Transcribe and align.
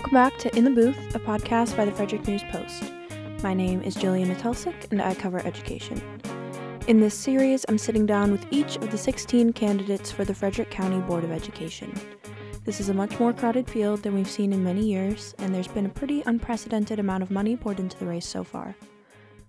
Welcome 0.00 0.14
back 0.14 0.38
to 0.38 0.56
In 0.56 0.64
the 0.64 0.70
Booth, 0.70 1.14
a 1.14 1.18
podcast 1.18 1.76
by 1.76 1.84
the 1.84 1.92
Frederick 1.92 2.26
News 2.26 2.42
Post. 2.50 2.90
My 3.42 3.52
name 3.52 3.82
is 3.82 3.94
Jillian 3.94 4.34
Atelsek, 4.34 4.90
and 4.90 5.02
I 5.02 5.14
cover 5.14 5.46
education. 5.46 6.00
In 6.88 7.00
this 7.00 7.14
series, 7.14 7.66
I'm 7.68 7.76
sitting 7.76 8.06
down 8.06 8.32
with 8.32 8.46
each 8.50 8.76
of 8.76 8.90
the 8.90 8.96
16 8.96 9.52
candidates 9.52 10.10
for 10.10 10.24
the 10.24 10.34
Frederick 10.34 10.70
County 10.70 11.00
Board 11.00 11.22
of 11.22 11.30
Education. 11.30 11.92
This 12.64 12.80
is 12.80 12.88
a 12.88 12.94
much 12.94 13.20
more 13.20 13.34
crowded 13.34 13.68
field 13.68 14.02
than 14.02 14.14
we've 14.14 14.30
seen 14.30 14.54
in 14.54 14.64
many 14.64 14.86
years, 14.86 15.34
and 15.36 15.54
there's 15.54 15.68
been 15.68 15.84
a 15.84 15.90
pretty 15.90 16.22
unprecedented 16.24 16.98
amount 16.98 17.22
of 17.22 17.30
money 17.30 17.54
poured 17.54 17.78
into 17.78 17.98
the 17.98 18.06
race 18.06 18.26
so 18.26 18.42
far. 18.42 18.74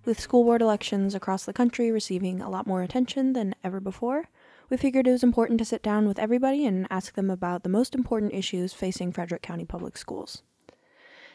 With 0.04 0.20
school 0.20 0.44
board 0.44 0.62
elections 0.62 1.16
across 1.16 1.46
the 1.46 1.54
country 1.54 1.92
receiving 1.92 2.42
a 2.42 2.50
lot 2.50 2.68
more 2.68 2.84
attention 2.84 3.32
than 3.32 3.56
ever 3.64 3.80
before, 3.80 4.28
we 4.72 4.78
figured 4.78 5.06
it 5.06 5.12
was 5.12 5.22
important 5.22 5.60
to 5.60 5.66
sit 5.66 5.84
down 5.84 6.08
with 6.08 6.18
everybody 6.18 6.66
and 6.66 6.88
ask 6.90 7.14
them 7.14 7.30
about 7.30 7.64
the 7.64 7.70
most 7.70 7.94
important 7.94 8.34
issues 8.34 8.72
facing 8.72 9.12
Frederick 9.12 9.42
County 9.42 9.66
Public 9.66 9.98
Schools. 9.98 10.44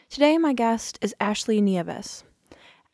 Today, 0.09 0.39
my 0.39 0.53
guest 0.53 0.97
is 1.01 1.13
Ashley 1.19 1.61
Nieves. 1.61 2.23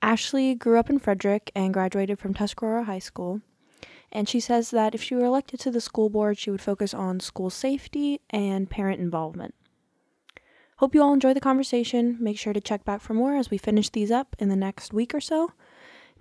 Ashley 0.01 0.53
grew 0.53 0.77
up 0.77 0.89
in 0.89 0.99
Frederick 0.99 1.49
and 1.55 1.73
graduated 1.73 2.19
from 2.19 2.33
Tuscarora 2.33 2.83
High 2.83 2.99
School, 2.99 3.39
and 4.11 4.27
she 4.27 4.41
says 4.41 4.71
that 4.71 4.93
if 4.93 5.01
she 5.01 5.15
were 5.15 5.23
elected 5.23 5.61
to 5.61 5.71
the 5.71 5.79
school 5.79 6.09
board, 6.09 6.37
she 6.37 6.51
would 6.51 6.61
focus 6.61 6.93
on 6.93 7.21
school 7.21 7.49
safety 7.49 8.19
and 8.29 8.69
parent 8.69 8.99
involvement. 8.99 9.55
Hope 10.77 10.93
you 10.93 11.01
all 11.01 11.13
enjoy 11.13 11.33
the 11.33 11.39
conversation. 11.39 12.17
Make 12.19 12.37
sure 12.37 12.51
to 12.51 12.59
check 12.59 12.83
back 12.83 12.99
for 12.99 13.13
more 13.13 13.37
as 13.37 13.49
we 13.49 13.57
finish 13.57 13.89
these 13.89 14.11
up 14.11 14.35
in 14.39 14.49
the 14.49 14.57
next 14.57 14.91
week 14.91 15.15
or 15.15 15.21
so. 15.21 15.53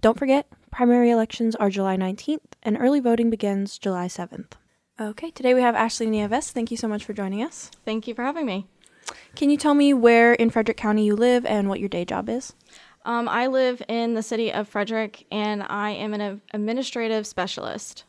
Don't 0.01 0.19
forget, 0.19 0.47
primary 0.73 1.11
elections 1.11 1.55
are 1.57 1.71
July 1.71 1.97
19th 1.97 2.41
and 2.63 2.77
early 2.81 2.99
voting 2.99 3.31
begins 3.31 3.79
July 3.79 4.07
7th. 4.07 4.53
Okay, 4.99 5.31
today 5.31 5.55
we 5.55 5.61
have 5.61 5.75
Ashley 5.75 6.09
Nieves. 6.09 6.51
Thank 6.51 6.71
you 6.71 6.77
so 6.77 6.89
much 6.89 7.05
for 7.05 7.13
joining 7.13 7.43
us. 7.43 7.71
Thank 7.85 8.09
you 8.09 8.15
for 8.15 8.23
having 8.23 8.47
me. 8.47 8.67
Can 9.37 9.51
you 9.51 9.59
tell 9.59 9.75
me 9.75 9.93
where 9.93 10.33
in 10.33 10.49
Frederick 10.51 10.79
County 10.79 11.05
you 11.05 11.15
live 11.15 11.45
and 11.45 11.69
what 11.69 11.79
your 11.79 11.91
day 11.91 12.05
job 12.05 12.29
is? 12.29 12.55
Um, 13.05 13.29
I 13.29 13.49
live 13.49 13.83
in 13.87 14.15
the 14.15 14.23
city 14.23 14.53
of 14.53 14.67
Frederick 14.67 15.27
and 15.31 15.63
I 15.63 15.91
am 15.91 16.15
an 16.15 16.41
administrative 16.55 17.27
specialist. 17.27 18.05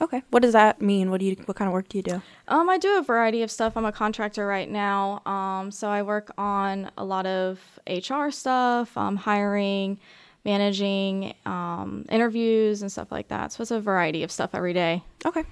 Okay. 0.00 0.22
What 0.30 0.40
does 0.40 0.54
that 0.54 0.80
mean? 0.80 1.10
What 1.10 1.20
do 1.20 1.26
you 1.26 1.36
what 1.44 1.58
kind 1.58 1.68
of 1.68 1.74
work 1.74 1.88
do 1.88 1.98
you 1.98 2.02
do? 2.02 2.22
Um, 2.48 2.70
I 2.70 2.78
do 2.78 2.96
a 2.96 3.02
variety 3.02 3.42
of 3.42 3.50
stuff. 3.50 3.76
I'm 3.76 3.84
a 3.84 3.92
contractor 3.92 4.46
right 4.46 4.70
now. 4.70 5.20
Um, 5.26 5.70
so 5.70 5.88
I 5.88 6.00
work 6.02 6.32
on 6.38 6.90
a 6.96 7.04
lot 7.04 7.26
of 7.26 7.60
HR 7.86 8.30
stuff, 8.30 8.96
um, 8.96 9.16
hiring, 9.16 9.98
managing 10.44 11.34
um, 11.46 12.04
interviews 12.08 12.82
and 12.82 12.90
stuff 12.90 13.12
like 13.12 13.28
that. 13.28 13.52
So 13.52 13.62
it's 13.62 13.70
a 13.70 13.80
variety 13.80 14.22
of 14.22 14.32
stuff 14.32 14.50
every 14.54 14.72
day. 14.72 15.02
Okay. 15.24 15.44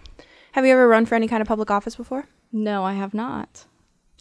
Have 0.53 0.67
you 0.67 0.73
ever 0.73 0.89
run 0.89 1.07
for 1.07 1.15
any 1.15 1.29
kind 1.29 1.41
of 1.41 1.49
public 1.49 1.71
office 1.71 1.97
before? 1.97 2.27
No, 2.53 2.85
I 2.85 2.95
have 2.95 3.15
not. 3.15 3.67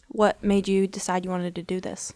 What 0.08 0.42
made 0.42 0.68
you 0.68 0.86
decide 0.86 1.24
you 1.24 1.30
wanted 1.30 1.54
to 1.56 1.62
do 1.62 1.80
this? 1.80 2.12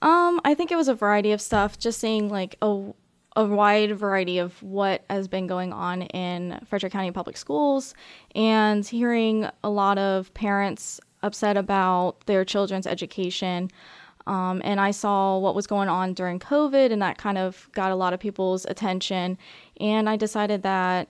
Um, 0.00 0.40
I 0.44 0.54
think 0.54 0.70
it 0.70 0.76
was 0.76 0.88
a 0.88 0.94
variety 0.94 1.32
of 1.32 1.40
stuff. 1.40 1.78
Just 1.78 1.98
seeing 2.00 2.28
like 2.28 2.56
a 2.62 2.92
a 3.36 3.44
wide 3.44 3.96
variety 3.96 4.38
of 4.38 4.60
what 4.64 5.04
has 5.08 5.28
been 5.28 5.46
going 5.46 5.72
on 5.72 6.02
in 6.02 6.58
Frederick 6.66 6.92
County 6.92 7.12
Public 7.12 7.36
Schools, 7.36 7.94
and 8.34 8.84
hearing 8.84 9.48
a 9.62 9.70
lot 9.70 9.96
of 9.96 10.34
parents 10.34 10.98
upset 11.22 11.56
about 11.56 12.26
their 12.26 12.44
children's 12.44 12.86
education. 12.86 13.70
Um, 14.28 14.60
and 14.62 14.78
I 14.78 14.90
saw 14.90 15.38
what 15.38 15.54
was 15.54 15.66
going 15.66 15.88
on 15.88 16.12
during 16.12 16.38
COVID, 16.38 16.92
and 16.92 17.00
that 17.00 17.16
kind 17.16 17.38
of 17.38 17.68
got 17.72 17.90
a 17.90 17.96
lot 17.96 18.12
of 18.12 18.20
people's 18.20 18.66
attention. 18.66 19.38
And 19.80 20.08
I 20.08 20.16
decided 20.16 20.62
that 20.64 21.08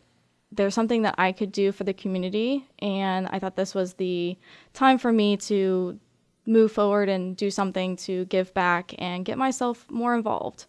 there's 0.52 0.74
something 0.74 1.02
that 1.02 1.16
I 1.18 1.32
could 1.32 1.50
do 1.50 1.72
for 1.72 1.82
the 1.82 1.92
community, 1.92 2.64
and 2.78 3.26
I 3.26 3.40
thought 3.40 3.56
this 3.56 3.74
was 3.74 3.94
the 3.94 4.38
time 4.72 4.98
for 4.98 5.12
me 5.12 5.36
to 5.38 5.98
move 6.46 6.72
forward 6.72 7.08
and 7.08 7.36
do 7.36 7.50
something 7.50 7.96
to 7.96 8.24
give 8.26 8.54
back 8.54 8.94
and 8.98 9.24
get 9.24 9.36
myself 9.36 9.84
more 9.90 10.14
involved. 10.14 10.66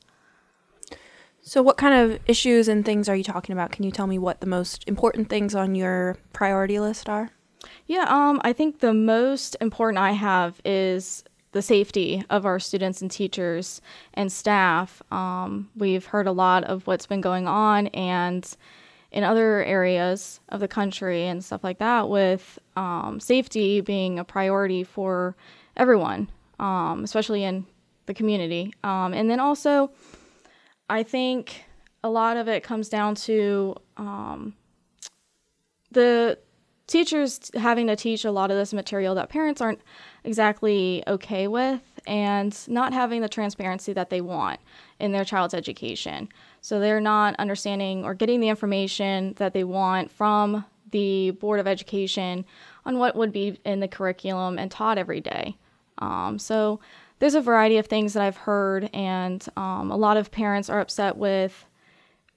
So, 1.41 1.61
what 1.61 1.77
kind 1.77 1.93
of 1.93 2.19
issues 2.25 2.67
and 2.67 2.83
things 2.83 3.07
are 3.07 3.15
you 3.15 3.23
talking 3.23 3.53
about? 3.53 3.71
Can 3.71 3.85
you 3.85 3.91
tell 3.91 4.07
me 4.07 4.17
what 4.17 4.41
the 4.41 4.47
most 4.47 4.83
important 4.87 5.29
things 5.29 5.55
on 5.55 5.75
your 5.75 6.17
priority 6.33 6.79
list 6.79 7.07
are? 7.07 7.29
Yeah, 7.85 8.05
um, 8.09 8.41
I 8.43 8.53
think 8.53 8.79
the 8.79 8.93
most 8.93 9.55
important 9.61 9.99
I 9.99 10.11
have 10.11 10.59
is 10.65 11.23
the 11.51 11.61
safety 11.61 12.23
of 12.29 12.45
our 12.45 12.59
students 12.59 13.01
and 13.01 13.09
teachers 13.09 13.81
and 14.13 14.31
staff. 14.31 15.01
Um, 15.11 15.69
we've 15.75 16.05
heard 16.05 16.27
a 16.27 16.31
lot 16.31 16.63
of 16.63 16.85
what's 16.85 17.05
been 17.07 17.21
going 17.21 17.47
on 17.47 17.87
and 17.87 18.55
in 19.11 19.23
other 19.23 19.63
areas 19.63 20.39
of 20.49 20.59
the 20.59 20.67
country 20.67 21.25
and 21.25 21.43
stuff 21.43 21.63
like 21.63 21.79
that, 21.79 22.09
with 22.09 22.59
um, 22.75 23.19
safety 23.19 23.81
being 23.81 24.19
a 24.19 24.23
priority 24.23 24.83
for 24.83 25.35
everyone, 25.75 26.29
um, 26.59 27.03
especially 27.03 27.43
in 27.43 27.65
the 28.05 28.13
community. 28.13 28.71
Um, 28.83 29.13
and 29.13 29.29
then 29.29 29.39
also, 29.39 29.91
I 30.89 31.01
think 31.01 31.63
a 32.03 32.09
lot 32.09 32.37
of 32.37 32.47
it 32.47 32.63
comes 32.63 32.87
down 32.87 33.15
to 33.15 33.75
um, 33.97 34.53
the 35.91 36.37
teachers 36.89 37.51
having 37.53 37.87
to 37.87 37.95
teach 37.95 38.25
a 38.25 38.31
lot 38.31 38.51
of 38.51 38.57
this 38.57 38.73
material 38.73 39.15
that 39.15 39.29
parents 39.29 39.61
aren't 39.61 39.79
exactly 40.23 41.03
okay 41.07 41.47
with 41.47 41.81
and 42.07 42.57
not 42.67 42.93
having 42.93 43.21
the 43.21 43.29
transparency 43.29 43.93
that 43.93 44.09
they 44.09 44.21
want 44.21 44.59
in 44.99 45.11
their 45.11 45.23
child's 45.23 45.53
education. 45.53 46.27
So 46.61 46.79
they're 46.79 46.99
not 46.99 47.35
understanding 47.37 48.03
or 48.03 48.13
getting 48.15 48.39
the 48.39 48.49
information 48.49 49.35
that 49.37 49.53
they 49.53 49.63
want 49.63 50.11
from 50.11 50.65
the 50.91 51.31
Board 51.31 51.59
of 51.59 51.67
Education 51.67 52.43
on 52.85 52.97
what 52.97 53.15
would 53.15 53.31
be 53.31 53.59
in 53.63 53.79
the 53.79 53.87
curriculum 53.87 54.57
and 54.57 54.71
taught 54.71 54.97
every 54.97 55.21
day. 55.21 55.55
Um, 55.99 56.39
so 56.39 56.79
there's 57.19 57.35
a 57.35 57.41
variety 57.41 57.77
of 57.77 57.85
things 57.85 58.13
that 58.13 58.23
I've 58.23 58.37
heard, 58.37 58.89
and 58.93 59.45
um, 59.55 59.91
a 59.91 59.97
lot 59.97 60.17
of 60.17 60.31
parents 60.31 60.69
are 60.69 60.79
upset 60.79 61.17
with 61.17 61.65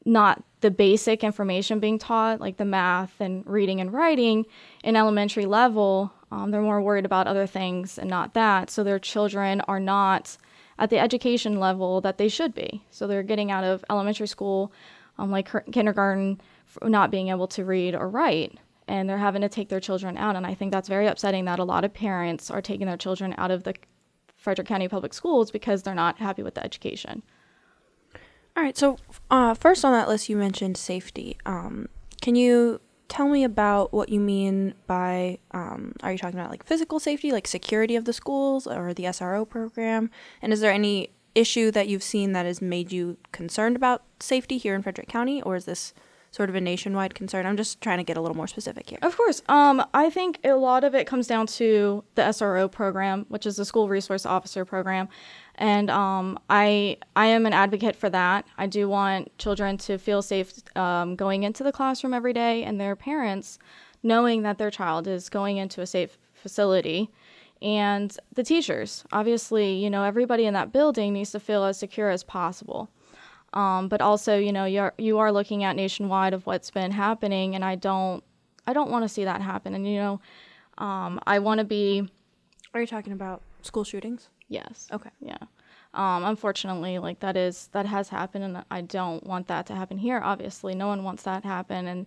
not 0.05 0.43
the 0.61 0.71
basic 0.71 1.25
information 1.25 1.81
being 1.81 1.99
taught, 1.99 2.41
like 2.41 2.57
the 2.57 2.65
math 2.65 3.21
and 3.21 3.47
reading 3.47 3.81
and 3.81 3.93
writing 3.93 4.47
in 4.83 4.97
elementary 4.97 5.47
level. 5.47 6.13
Um, 6.31 6.51
they're 6.51 6.63
more 6.63 6.81
worried 6.81 7.05
about 7.05 7.27
other 7.27 7.47
things 7.47 7.99
and 7.99 8.09
not 8.09 8.35
that. 8.35 8.71
So 8.71 8.83
their 8.83 8.99
children 8.99 9.61
are 9.63 9.81
not 9.81 10.37
at 10.79 10.91
the 10.91 10.99
education 10.99 11.61
level 11.61 12.01
that 12.01 12.19
they 12.19 12.29
should 12.29 12.55
be. 12.55 12.85
So 12.91 13.07
they're 13.07 13.23
getting 13.23 13.51
out 13.51 13.65
of 13.65 13.85
elementary 13.91 14.27
school, 14.27 14.73
um, 15.19 15.31
like 15.31 15.51
kindergarten, 15.73 16.41
not 16.83 17.11
being 17.11 17.29
able 17.29 17.49
to 17.49 17.65
read 17.65 17.95
or 17.95 18.09
write. 18.09 18.59
And 18.89 19.09
they're 19.09 19.19
having 19.19 19.43
to 19.43 19.49
take 19.49 19.69
their 19.69 19.81
children 19.81 20.17
out. 20.17 20.37
And 20.37 20.47
I 20.47 20.55
think 20.55 20.73
that's 20.73 20.89
very 20.89 21.07
upsetting 21.07 21.45
that 21.45 21.59
a 21.59 21.65
lot 21.65 21.85
of 21.85 21.93
parents 21.93 22.51
are 22.51 22.63
taking 22.63 22.87
their 22.87 22.97
children 22.97 23.35
out 23.39 23.51
of 23.51 23.65
the 23.65 23.75
Frederick 24.37 24.67
County 24.67 24.89
Public 24.89 25.15
Schools 25.15 25.51
because 25.51 25.83
they're 25.83 25.95
not 25.95 26.19
happy 26.19 26.43
with 26.43 26.55
the 26.55 26.65
education. 26.65 27.23
All 28.57 28.63
right. 28.63 28.77
So, 28.77 28.99
uh, 29.31 29.55
first 29.55 29.85
on 29.85 29.93
that 29.93 30.09
list, 30.09 30.29
you 30.29 30.37
mentioned 30.37 30.77
safety. 30.77 31.39
Um, 31.47 31.89
can 32.21 32.35
you 32.37 32.81
tell 33.09 33.29
me 33.29 33.45
about 33.45 33.93
what 33.93 34.09
you 34.09 34.21
mean 34.21 34.75
by 34.87 35.39
um, 35.51 35.95
are 36.03 36.13
you 36.13 36.19
talking 36.19 36.39
about 36.39 36.51
like 36.51 36.65
physical 36.65 37.01
safety, 37.01 37.33
like 37.33 37.47
security 37.47 37.97
of 37.97 38.05
the 38.05 38.13
schools 38.13 38.67
or 38.67 38.95
the 38.95 39.05
SRO 39.05 39.49
program? 39.49 40.11
And 40.41 40.53
is 40.53 40.61
there 40.61 40.73
any 40.73 41.11
issue 41.35 41.71
that 41.71 41.89
you've 41.89 42.03
seen 42.03 42.33
that 42.33 42.47
has 42.47 42.61
made 42.61 42.93
you 42.93 43.17
concerned 43.33 43.77
about 43.77 44.03
safety 44.21 44.59
here 44.59 44.75
in 44.75 44.83
Frederick 44.83 45.09
County, 45.09 45.43
or 45.43 45.57
is 45.57 45.65
this 45.65 45.95
sort 46.33 46.49
of 46.49 46.57
a 46.57 46.61
nationwide 46.61 47.15
concern? 47.15 47.47
I'm 47.47 47.57
just 47.57 47.81
trying 47.81 47.99
to 47.99 48.05
get 48.05 48.17
a 48.17 48.21
little 48.21 48.37
more 48.37 48.49
specific 48.49 48.91
here. 48.91 48.99
Of 49.03 49.17
course. 49.17 49.43
Um, 49.49 49.85
I 49.95 50.11
think 50.11 50.41
a 50.43 50.55
lot 50.55 50.83
of 50.83 50.97
it 50.97 51.07
comes 51.07 51.29
down 51.29 51.47
to 51.47 52.03
the 52.17 52.23
SRO 52.23 52.71
program, 52.71 53.27
which 53.29 53.47
is 53.47 53.57
the 53.57 53.65
School 53.65 53.89
Resource 53.89 54.27
Officer 54.27 54.65
program 54.65 55.09
and 55.57 55.91
um, 55.91 56.39
I 56.49 56.97
I 57.15 57.27
am 57.27 57.47
an 57.47 57.53
advocate 57.53 57.97
for 57.97 58.11
that. 58.11 58.47
I 58.59 58.67
do 58.67 58.89
want 58.89 59.37
children 59.39 59.77
to 59.79 59.99
feel 59.99 60.23
safe 60.23 60.53
um, 60.77 61.17
going 61.17 61.43
into 61.43 61.63
the 61.63 61.73
classroom 61.73 62.15
every 62.15 62.33
day, 62.33 62.65
and 62.65 62.81
their 62.81 62.97
parents 62.97 63.59
knowing 64.03 64.43
that 64.43 64.59
their 64.59 64.71
child 64.71 65.07
is 65.07 65.29
going 65.29 65.59
into 65.59 65.81
a 65.81 65.87
safe 65.87 66.19
facility. 66.35 67.11
And 67.61 68.17
the 68.35 68.43
teachers, 68.43 69.05
obviously, 69.13 69.75
you 69.75 69.89
know, 69.89 70.03
everybody 70.03 70.47
in 70.47 70.55
that 70.55 70.73
building 70.73 71.13
needs 71.13 71.31
to 71.31 71.39
feel 71.39 71.63
as 71.63 71.79
secure 71.79 72.11
as 72.11 72.25
possible. 72.25 72.91
Um, 73.53 73.89
but 73.89 74.01
also, 74.01 74.39
you 74.39 74.53
know, 74.53 74.65
you're 74.65 74.95
you 74.99 75.19
are 75.19 75.33
looking 75.33 75.65
at 75.65 75.77
nationwide 75.77 76.35
of 76.35 76.47
what's 76.47 76.71
been 76.71 76.91
happening, 76.91 77.55
and 77.55 77.65
I 77.65 77.75
don't 77.75 78.25
I 78.67 78.73
don't 78.73 78.91
want 78.91 79.05
to 79.05 79.09
see 79.09 79.25
that 79.25 79.41
happen. 79.41 79.75
And 79.75 79.87
you 79.87 79.97
know, 79.99 80.21
um, 80.79 81.21
I 81.27 81.39
want 81.39 81.59
to 81.59 81.65
be. 81.65 82.09
Are 82.75 82.81
you 82.81 82.87
talking 82.87 83.13
about 83.13 83.43
school 83.63 83.85
shootings? 83.85 84.31
Yes. 84.49 84.89
Okay. 84.93 85.11
Yeah. 85.21 85.39
Um, 85.95 86.25
unfortunately, 86.25 86.99
like 86.99 87.21
that 87.21 87.37
is 87.37 87.69
that 87.73 87.87
has 87.87 88.09
happened, 88.09 88.45
and 88.45 88.65
I 88.71 88.81
don't 88.81 89.27
want 89.27 89.49
that 89.49 89.67
to 89.67 89.75
happen 89.75 89.99
here. 89.99 90.21
Obviously, 90.23 90.75
no 90.75 90.87
one 90.87 91.05
wants 91.05 91.25
that 91.25 91.43
to 91.43 91.49
happen, 91.49 91.87
and 91.87 92.07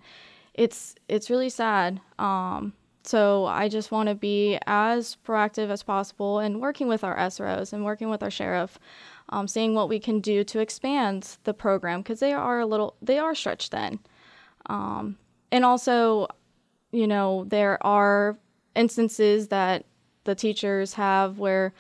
it's 0.56 0.96
it's 1.08 1.30
really 1.30 1.50
sad. 1.50 2.02
Um, 2.18 2.74
so 3.04 3.46
I 3.46 3.70
just 3.70 3.92
want 3.92 4.10
to 4.10 4.16
be 4.16 4.58
as 4.66 5.18
proactive 5.26 5.70
as 5.70 5.84
possible 5.84 6.40
and 6.40 6.60
working 6.60 6.88
with 6.88 7.04
our 7.04 7.16
SROs 7.16 7.72
and 7.72 7.86
working 7.86 8.10
with 8.10 8.24
our 8.24 8.32
sheriff, 8.32 8.80
um, 9.30 9.48
seeing 9.48 9.74
what 9.74 9.90
we 9.90 10.00
can 10.00 10.20
do 10.20 10.44
to 10.44 10.60
expand 10.60 11.38
the 11.44 11.54
program 11.54 12.02
because 12.02 12.20
they 12.20 12.34
are 12.34 12.60
a 12.60 12.66
little 12.66 12.96
they 13.02 13.18
are 13.20 13.36
stretched 13.36 13.72
thin, 13.72 14.00
um, 14.68 15.18
and 15.52 15.66
also, 15.66 16.28
you 16.92 17.08
know, 17.08 17.46
there 17.48 17.78
are 17.86 18.38
instances 18.76 19.48
that 19.50 19.86
the 20.24 20.36
teachers 20.36 20.94
have 20.94 21.40
where 21.40 21.74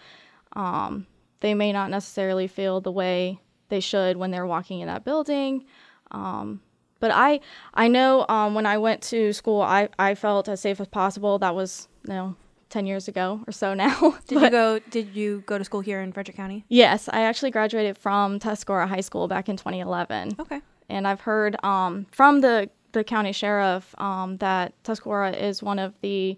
Um, 0.57 1.05
they 1.41 1.53
may 1.53 1.73
not 1.73 1.89
necessarily 1.89 2.47
feel 2.47 2.79
the 2.79 2.91
way 2.91 3.41
they 3.67 3.81
should 3.81 4.15
when 4.15 4.31
they're 4.31 4.47
walking 4.47 4.79
in 4.79 4.87
that 4.87 5.03
building. 5.03 5.65
Um, 6.11 6.61
but 7.01 7.11
I 7.11 7.41
I 7.73 7.89
know 7.89 8.25
um, 8.29 8.55
when 8.55 8.65
I 8.65 8.77
went 8.77 9.01
to 9.09 9.33
school, 9.33 9.61
I, 9.61 9.89
I 9.99 10.15
felt 10.15 10.47
as 10.47 10.61
safe 10.61 10.79
as 10.79 10.87
possible. 10.87 11.37
That 11.39 11.53
was 11.53 11.89
you 12.07 12.13
know 12.13 12.35
10 12.75 12.85
years 12.85 13.07
ago 13.07 13.39
or 13.47 13.53
so 13.53 13.73
now. 13.73 14.17
did 14.27 14.41
you 14.41 14.49
go 14.49 14.79
did 14.89 15.15
you 15.15 15.43
go 15.45 15.57
to 15.57 15.63
school 15.63 15.79
here 15.79 16.01
in 16.01 16.11
Frederick 16.11 16.35
County? 16.35 16.65
Yes, 16.67 17.07
I 17.07 17.21
actually 17.21 17.51
graduated 17.51 17.97
from 17.97 18.37
Tuscarora 18.37 18.85
High 18.85 18.99
School 18.99 19.29
back 19.29 19.47
in 19.47 19.55
2011. 19.55 20.35
Okay. 20.37 20.59
And 20.89 21.07
I've 21.07 21.21
heard 21.21 21.55
um, 21.63 22.05
from 22.11 22.41
the 22.41 22.69
the 22.91 23.05
county 23.05 23.31
sheriff 23.31 23.95
um, 23.97 24.35
that 24.37 24.73
Tuscarora 24.83 25.31
is 25.31 25.63
one 25.63 25.79
of 25.79 25.93
the 26.01 26.37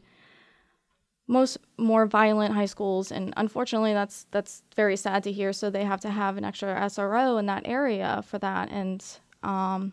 most 1.28 1.58
more 1.80 2.06
violent 2.06 2.54
high 2.54 2.66
schools 2.66 3.12
and 3.12 3.34
unfortunately 3.36 3.94
that's 3.94 4.28
that's 4.30 4.62
very 4.76 4.96
sad 4.96 5.24
to 5.24 5.32
hear 5.32 5.52
so 5.52 5.72
they 5.72 5.84
have 5.86 6.02
to 6.02 6.12
have 6.12 6.38
an 6.38 6.46
extra 6.46 6.70
SRO 6.82 7.40
in 7.40 7.48
that 7.48 7.64
area 7.66 8.24
for 8.28 8.38
that 8.38 8.70
and 8.70 9.04
um, 9.42 9.92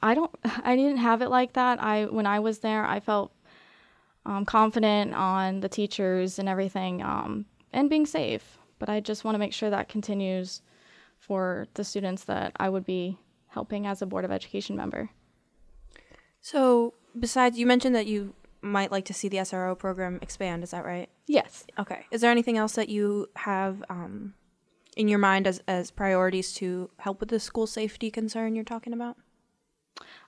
I 0.00 0.14
don't 0.14 0.34
I 0.64 0.76
didn't 0.76 0.96
have 0.96 1.20
it 1.20 1.28
like 1.28 1.52
that 1.52 1.78
I 1.82 2.06
when 2.06 2.26
I 2.26 2.40
was 2.40 2.60
there 2.60 2.86
I 2.86 3.00
felt 3.00 3.32
um, 4.28 4.44
confident 4.44 5.14
on 5.14 5.60
the 5.60 5.68
teachers 5.68 6.38
and 6.38 6.48
everything 6.48 7.02
um, 7.02 7.46
and 7.72 7.90
being 7.90 8.06
safe 8.06 8.58
but 8.78 8.88
I 8.88 9.00
just 9.00 9.24
want 9.24 9.34
to 9.34 9.38
make 9.38 9.52
sure 9.52 9.70
that 9.70 9.88
continues 9.88 10.62
for 11.18 11.66
the 11.74 11.82
students 11.82 12.24
that 12.24 12.52
I 12.56 12.68
would 12.68 12.84
be 12.84 13.18
helping 13.48 13.86
as 13.86 14.02
a 14.02 14.06
board 14.06 14.24
of 14.24 14.30
education 14.30 14.76
member 14.76 15.10
so 16.40 16.94
besides 17.18 17.58
you 17.58 17.66
mentioned 17.66 17.96
that 17.96 18.06
you 18.06 18.34
might 18.60 18.90
like 18.90 19.04
to 19.06 19.14
see 19.14 19.28
the 19.28 19.38
SRO 19.38 19.78
program 19.78 20.18
expand. 20.22 20.64
Is 20.64 20.70
that 20.70 20.84
right? 20.84 21.08
Yes. 21.26 21.64
Okay. 21.78 22.06
Is 22.10 22.20
there 22.20 22.30
anything 22.30 22.56
else 22.56 22.74
that 22.74 22.88
you 22.88 23.28
have 23.36 23.82
um, 23.88 24.34
in 24.96 25.08
your 25.08 25.18
mind 25.18 25.46
as, 25.46 25.62
as 25.68 25.90
priorities 25.90 26.52
to 26.54 26.90
help 26.98 27.20
with 27.20 27.28
the 27.28 27.40
school 27.40 27.66
safety 27.66 28.10
concern 28.10 28.54
you're 28.54 28.64
talking 28.64 28.92
about? 28.92 29.16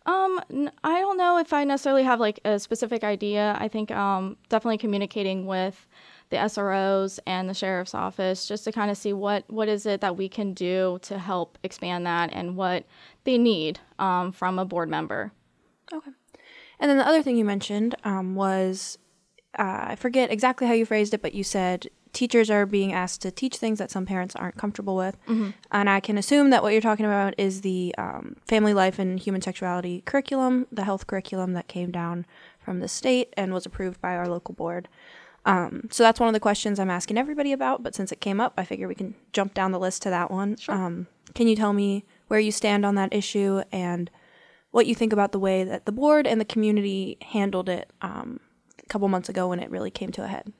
Um, 0.07 0.41
I 0.83 1.01
don't 1.01 1.19
know 1.19 1.39
if 1.39 1.53
I 1.53 1.65
necessarily 1.65 2.05
have 2.05 2.21
like 2.21 2.41
a 2.45 2.59
specific 2.59 3.05
idea. 3.05 3.57
I 3.59 3.69
think 3.69 3.91
um, 3.91 4.37
definitely 4.49 4.79
communicating 4.79 5.47
with 5.47 5.87
the 6.31 6.37
SROs 6.37 7.19
and 7.27 7.49
the 7.49 7.55
sheriff's 7.55 7.95
office 7.95 8.47
just 8.47 8.65
to 8.65 8.73
kind 8.73 8.91
of 8.91 8.97
see 8.97 9.13
what 9.13 9.45
what 9.49 9.69
is 9.69 9.85
it 9.85 10.01
that 10.01 10.17
we 10.17 10.29
can 10.29 10.55
do 10.55 10.99
to 11.03 11.19
help 11.19 11.59
expand 11.63 12.07
that 12.07 12.31
and 12.33 12.57
what 12.57 12.87
they 13.25 13.37
need 13.37 13.79
um, 13.99 14.33
from 14.33 14.59
a 14.59 14.65
board 14.65 14.89
member. 14.89 15.33
Okay. 15.93 16.13
And 16.79 16.89
then 16.89 16.97
the 16.97 17.07
other 17.07 17.23
thing 17.23 17.37
you 17.37 17.45
mentioned 17.45 17.95
um, 18.05 18.35
was 18.35 18.97
uh, 19.59 19.87
I 19.89 19.97
forget 19.97 20.31
exactly 20.31 20.67
how 20.67 20.73
you 20.73 20.87
phrased 20.87 21.13
it, 21.13 21.21
but 21.21 21.35
you 21.35 21.45
said 21.45 21.89
teachers 22.13 22.51
are 22.51 22.67
being 22.67 22.93
asked 22.93 23.23
to 23.23 23.31
teach 23.31 23.57
things 23.57 23.79
that 23.79 23.91
some 23.91 24.07
parents 24.07 24.37
aren't 24.37 24.57
comfortable 24.57 24.97
with. 24.97 25.17
Mm-hmm. 25.27 25.51
And 25.71 25.91
I 25.91 26.01
can 26.01 26.19
assume 26.19 26.51
that 26.51 26.63
what 26.63 26.73
you're 26.73 26.81
talking 26.81 27.07
about 27.07 27.35
is 27.39 27.61
the 27.61 27.95
um, 27.99 28.37
family 28.47 28.75
life 28.75 28.99
and 28.99 29.19
human 29.19 29.43
sexuality 29.43 30.03
curriculum, 30.05 30.67
the 30.73 30.85
health 30.85 31.07
curriculum 31.07 31.53
that 31.55 31.69
came 31.69 31.91
down 31.91 32.27
from 32.59 32.81
the 32.81 32.89
state 32.89 33.33
and 33.37 33.55
was 33.55 33.67
approved 33.67 34.01
by 34.01 34.17
our 34.17 34.29
local 34.29 34.55
board. 34.55 34.89
Um, 35.47 35.89
so 35.91 36.03
that's 36.03 36.21
one 36.21 36.29
of 36.29 36.35
the 36.35 36.41
questions 36.41 36.79
I'm 36.79 36.91
asking 36.91 37.19
everybody 37.19 37.53
about. 37.53 37.83
But 37.83 37.95
since 37.95 38.13
it 38.13 38.21
came 38.21 38.41
up, 38.41 38.55
I 38.57 38.65
figure 38.65 38.89
we 38.89 38.95
can 38.95 39.15
jump 39.33 39.55
down 39.55 39.73
the 39.73 39.79
list 39.79 40.03
to 40.03 40.11
that 40.11 40.31
one. 40.31 40.57
Sure. 40.57 40.75
Um, 40.75 41.07
can 41.35 41.49
you 41.49 41.57
tell 41.57 41.73
me 41.73 42.05
where 42.29 42.41
you 42.41 42.53
stand 42.53 42.85
on 42.85 42.95
that 42.97 43.15
issue 43.15 43.63
and 43.73 44.11
what 44.71 44.87
you 44.87 44.95
think 44.95 45.13
about 45.13 45.33
the 45.33 45.39
way 45.39 45.65
that 45.65 45.87
the 45.87 45.93
board 45.93 46.27
and 46.27 46.41
the 46.41 46.45
community 46.45 47.17
handled 47.23 47.69
it 47.69 47.91
um, 48.03 48.41
a 48.79 48.87
couple 48.87 49.09
months 49.09 49.29
ago 49.29 49.49
when 49.49 49.61
it 49.61 49.71
really 49.71 49.91
came 49.91 50.13
to 50.13 50.25
a 50.25 50.29
head. 50.29 50.53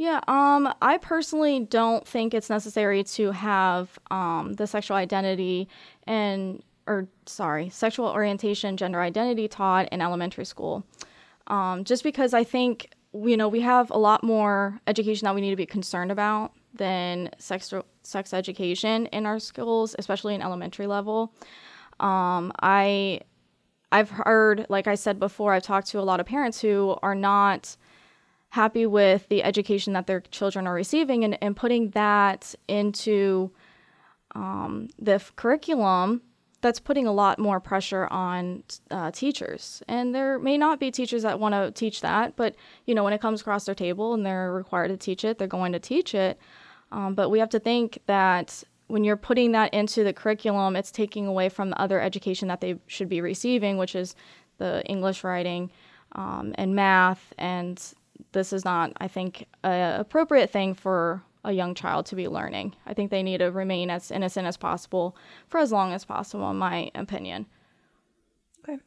Yeah, 0.00 0.20
um, 0.28 0.72
I 0.80 0.96
personally 0.96 1.60
don't 1.60 2.08
think 2.08 2.32
it's 2.32 2.48
necessary 2.48 3.04
to 3.04 3.32
have 3.32 3.98
um, 4.10 4.54
the 4.54 4.66
sexual 4.66 4.96
identity 4.96 5.68
and, 6.04 6.62
or 6.86 7.06
sorry, 7.26 7.68
sexual 7.68 8.06
orientation, 8.06 8.78
gender 8.78 9.02
identity 9.02 9.46
taught 9.46 9.90
in 9.92 10.00
elementary 10.00 10.46
school. 10.46 10.86
Um, 11.48 11.84
just 11.84 12.02
because 12.02 12.32
I 12.32 12.44
think, 12.44 12.94
you 13.12 13.36
know, 13.36 13.46
we 13.46 13.60
have 13.60 13.90
a 13.90 13.98
lot 13.98 14.24
more 14.24 14.80
education 14.86 15.26
that 15.26 15.34
we 15.34 15.42
need 15.42 15.50
to 15.50 15.56
be 15.56 15.66
concerned 15.66 16.10
about 16.10 16.52
than 16.72 17.28
sex, 17.36 17.70
sex 18.02 18.32
education 18.32 19.04
in 19.08 19.26
our 19.26 19.38
schools, 19.38 19.94
especially 19.98 20.34
in 20.34 20.40
elementary 20.40 20.86
level. 20.86 21.34
Um, 22.00 22.54
I 22.62 23.20
I've 23.92 24.08
heard, 24.08 24.64
like 24.70 24.86
I 24.86 24.94
said 24.94 25.20
before, 25.20 25.52
I've 25.52 25.62
talked 25.62 25.88
to 25.88 26.00
a 26.00 26.08
lot 26.08 26.20
of 26.20 26.26
parents 26.26 26.58
who 26.58 26.96
are 27.02 27.14
not 27.14 27.76
happy 28.50 28.86
with 28.86 29.28
the 29.28 29.42
education 29.42 29.92
that 29.92 30.06
their 30.06 30.20
children 30.20 30.66
are 30.66 30.74
receiving 30.74 31.24
and, 31.24 31.38
and 31.42 31.56
putting 31.56 31.90
that 31.90 32.54
into 32.68 33.50
um, 34.34 34.88
the 34.98 35.14
f- 35.14 35.34
curriculum 35.36 36.22
that's 36.60 36.78
putting 36.78 37.06
a 37.06 37.12
lot 37.12 37.38
more 37.38 37.58
pressure 37.58 38.06
on 38.08 38.62
uh, 38.90 39.10
teachers 39.10 39.82
and 39.88 40.14
there 40.14 40.38
may 40.38 40.58
not 40.58 40.78
be 40.78 40.90
teachers 40.90 41.22
that 41.22 41.40
want 41.40 41.54
to 41.54 41.70
teach 41.72 42.00
that 42.00 42.36
but 42.36 42.54
you 42.86 42.94
know 42.94 43.02
when 43.02 43.12
it 43.12 43.20
comes 43.20 43.40
across 43.40 43.64
their 43.64 43.74
table 43.74 44.14
and 44.14 44.26
they're 44.26 44.52
required 44.52 44.88
to 44.88 44.96
teach 44.96 45.24
it 45.24 45.38
they're 45.38 45.48
going 45.48 45.72
to 45.72 45.80
teach 45.80 46.14
it 46.14 46.38
um, 46.92 47.14
but 47.14 47.30
we 47.30 47.38
have 47.38 47.50
to 47.50 47.58
think 47.58 48.00
that 48.06 48.62
when 48.90 49.04
you're 49.04 49.16
putting 49.16 49.52
that 49.52 49.72
into 49.72 50.02
the 50.02 50.12
curriculum, 50.12 50.76
it's 50.76 50.90
taking 50.90 51.26
away 51.26 51.48
from 51.48 51.70
the 51.70 51.80
other 51.80 52.00
education 52.00 52.48
that 52.48 52.60
they 52.60 52.76
should 52.88 53.08
be 53.08 53.20
receiving, 53.20 53.78
which 53.78 53.94
is 53.94 54.14
the 54.58 54.84
English 54.86 55.22
writing 55.22 55.70
um, 56.12 56.54
and 56.56 56.74
math. 56.74 57.32
And 57.38 57.80
this 58.32 58.52
is 58.52 58.64
not, 58.64 58.92
I 58.98 59.08
think, 59.08 59.46
an 59.62 60.00
appropriate 60.00 60.50
thing 60.50 60.74
for 60.74 61.22
a 61.44 61.52
young 61.52 61.74
child 61.74 62.06
to 62.06 62.16
be 62.16 62.28
learning. 62.28 62.74
I 62.86 62.94
think 62.94 63.10
they 63.10 63.22
need 63.22 63.38
to 63.38 63.50
remain 63.50 63.90
as 63.90 64.10
innocent 64.10 64.46
as 64.46 64.56
possible 64.56 65.16
for 65.48 65.58
as 65.58 65.72
long 65.72 65.92
as 65.92 66.04
possible, 66.04 66.50
in 66.50 66.56
my 66.56 66.90
opinion. 66.94 67.46
Okay. 68.60 68.78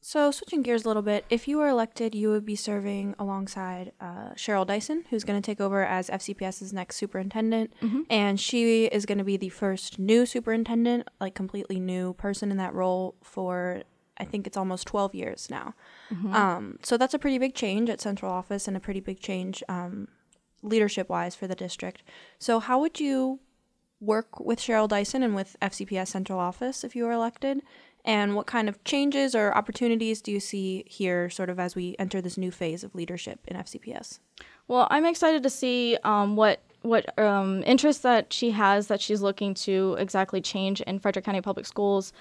So, 0.00 0.30
switching 0.30 0.62
gears 0.62 0.84
a 0.84 0.88
little 0.88 1.02
bit, 1.02 1.24
if 1.30 1.46
you 1.46 1.58
were 1.58 1.68
elected, 1.68 2.14
you 2.14 2.30
would 2.30 2.44
be 2.44 2.56
serving 2.56 3.14
alongside 3.18 3.92
uh, 4.00 4.30
Cheryl 4.34 4.66
Dyson, 4.66 5.04
who's 5.08 5.24
going 5.24 5.40
to 5.40 5.44
take 5.44 5.60
over 5.60 5.84
as 5.84 6.10
FCPS's 6.10 6.72
next 6.72 6.96
superintendent. 6.96 7.72
Mm-hmm. 7.80 8.02
And 8.10 8.38
she 8.38 8.86
is 8.86 9.06
going 9.06 9.18
to 9.18 9.24
be 9.24 9.36
the 9.36 9.48
first 9.48 9.98
new 9.98 10.26
superintendent, 10.26 11.08
like 11.20 11.34
completely 11.34 11.80
new 11.80 12.14
person 12.14 12.50
in 12.50 12.56
that 12.56 12.74
role 12.74 13.14
for, 13.22 13.82
I 14.22 14.24
think 14.24 14.46
it's 14.46 14.56
almost 14.56 14.86
12 14.86 15.14
years 15.14 15.48
now. 15.50 15.74
Mm-hmm. 16.10 16.34
Um, 16.34 16.78
so, 16.82 16.96
that's 16.96 17.14
a 17.14 17.18
pretty 17.18 17.38
big 17.38 17.54
change 17.54 17.90
at 17.90 18.00
central 18.00 18.30
office 18.30 18.68
and 18.68 18.76
a 18.76 18.80
pretty 18.80 19.00
big 19.00 19.20
change 19.20 19.62
um, 19.68 20.08
leadership 20.62 21.08
wise 21.08 21.34
for 21.34 21.46
the 21.46 21.54
district. 21.54 22.02
So, 22.38 22.60
how 22.60 22.80
would 22.80 23.00
you 23.00 23.40
work 24.00 24.40
with 24.40 24.58
Cheryl 24.58 24.88
Dyson 24.88 25.22
and 25.22 25.34
with 25.34 25.56
FCPS 25.60 26.08
central 26.08 26.38
office 26.38 26.84
if 26.84 26.94
you 26.96 27.04
were 27.04 27.12
elected? 27.12 27.62
And 28.04 28.34
what 28.34 28.46
kind 28.46 28.68
of 28.68 28.82
changes 28.82 29.34
or 29.34 29.52
opportunities 29.54 30.20
do 30.20 30.32
you 30.32 30.40
see 30.40 30.84
here, 30.88 31.30
sort 31.30 31.48
of 31.48 31.60
as 31.60 31.76
we 31.76 31.94
enter 32.00 32.20
this 32.20 32.36
new 32.36 32.50
phase 32.50 32.82
of 32.82 32.94
leadership 32.96 33.38
in 33.46 33.56
FCPS? 33.56 34.18
Well, 34.66 34.88
I'm 34.90 35.06
excited 35.06 35.42
to 35.44 35.50
see 35.50 35.96
um, 36.04 36.36
what 36.36 36.62
what 36.82 37.16
um, 37.16 37.62
interests 37.64 38.02
that 38.02 38.32
she 38.32 38.50
has 38.50 38.88
that 38.88 39.00
she's 39.00 39.22
looking 39.22 39.54
to 39.54 39.94
exactly 40.00 40.40
change 40.40 40.80
in 40.80 40.98
Frederick 40.98 41.24
County 41.24 41.40
Public 41.40 41.64
Schools, 41.64 42.12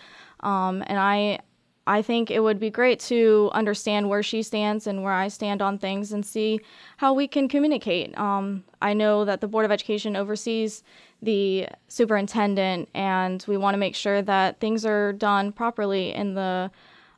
um, 0.41 0.83
and 0.85 0.99
I 0.99 1.39
I 1.87 2.01
think 2.01 2.29
it 2.29 2.41
would 2.41 2.59
be 2.59 2.69
great 2.69 2.99
to 3.01 3.49
understand 3.53 4.07
where 4.07 4.21
she 4.21 4.43
stands 4.43 4.85
and 4.85 5.03
where 5.03 5.13
I 5.13 5.29
stand 5.29 5.61
on 5.61 5.77
things 5.77 6.11
and 6.11 6.25
see 6.25 6.59
how 6.97 7.13
we 7.13 7.27
can 7.27 7.47
communicate. 7.47 8.17
Um, 8.17 8.63
I 8.81 8.93
know 8.93 9.25
that 9.25 9.41
the 9.41 9.47
Board 9.47 9.65
of 9.65 9.71
Education 9.71 10.15
oversees 10.15 10.83
the 11.23 11.67
superintendent, 11.87 12.89
and 12.93 13.43
we 13.47 13.57
want 13.57 13.73
to 13.73 13.79
make 13.79 13.95
sure 13.95 14.21
that 14.21 14.59
things 14.59 14.85
are 14.85 15.13
done 15.13 15.51
properly 15.51 16.13
in 16.13 16.35
the 16.35 16.71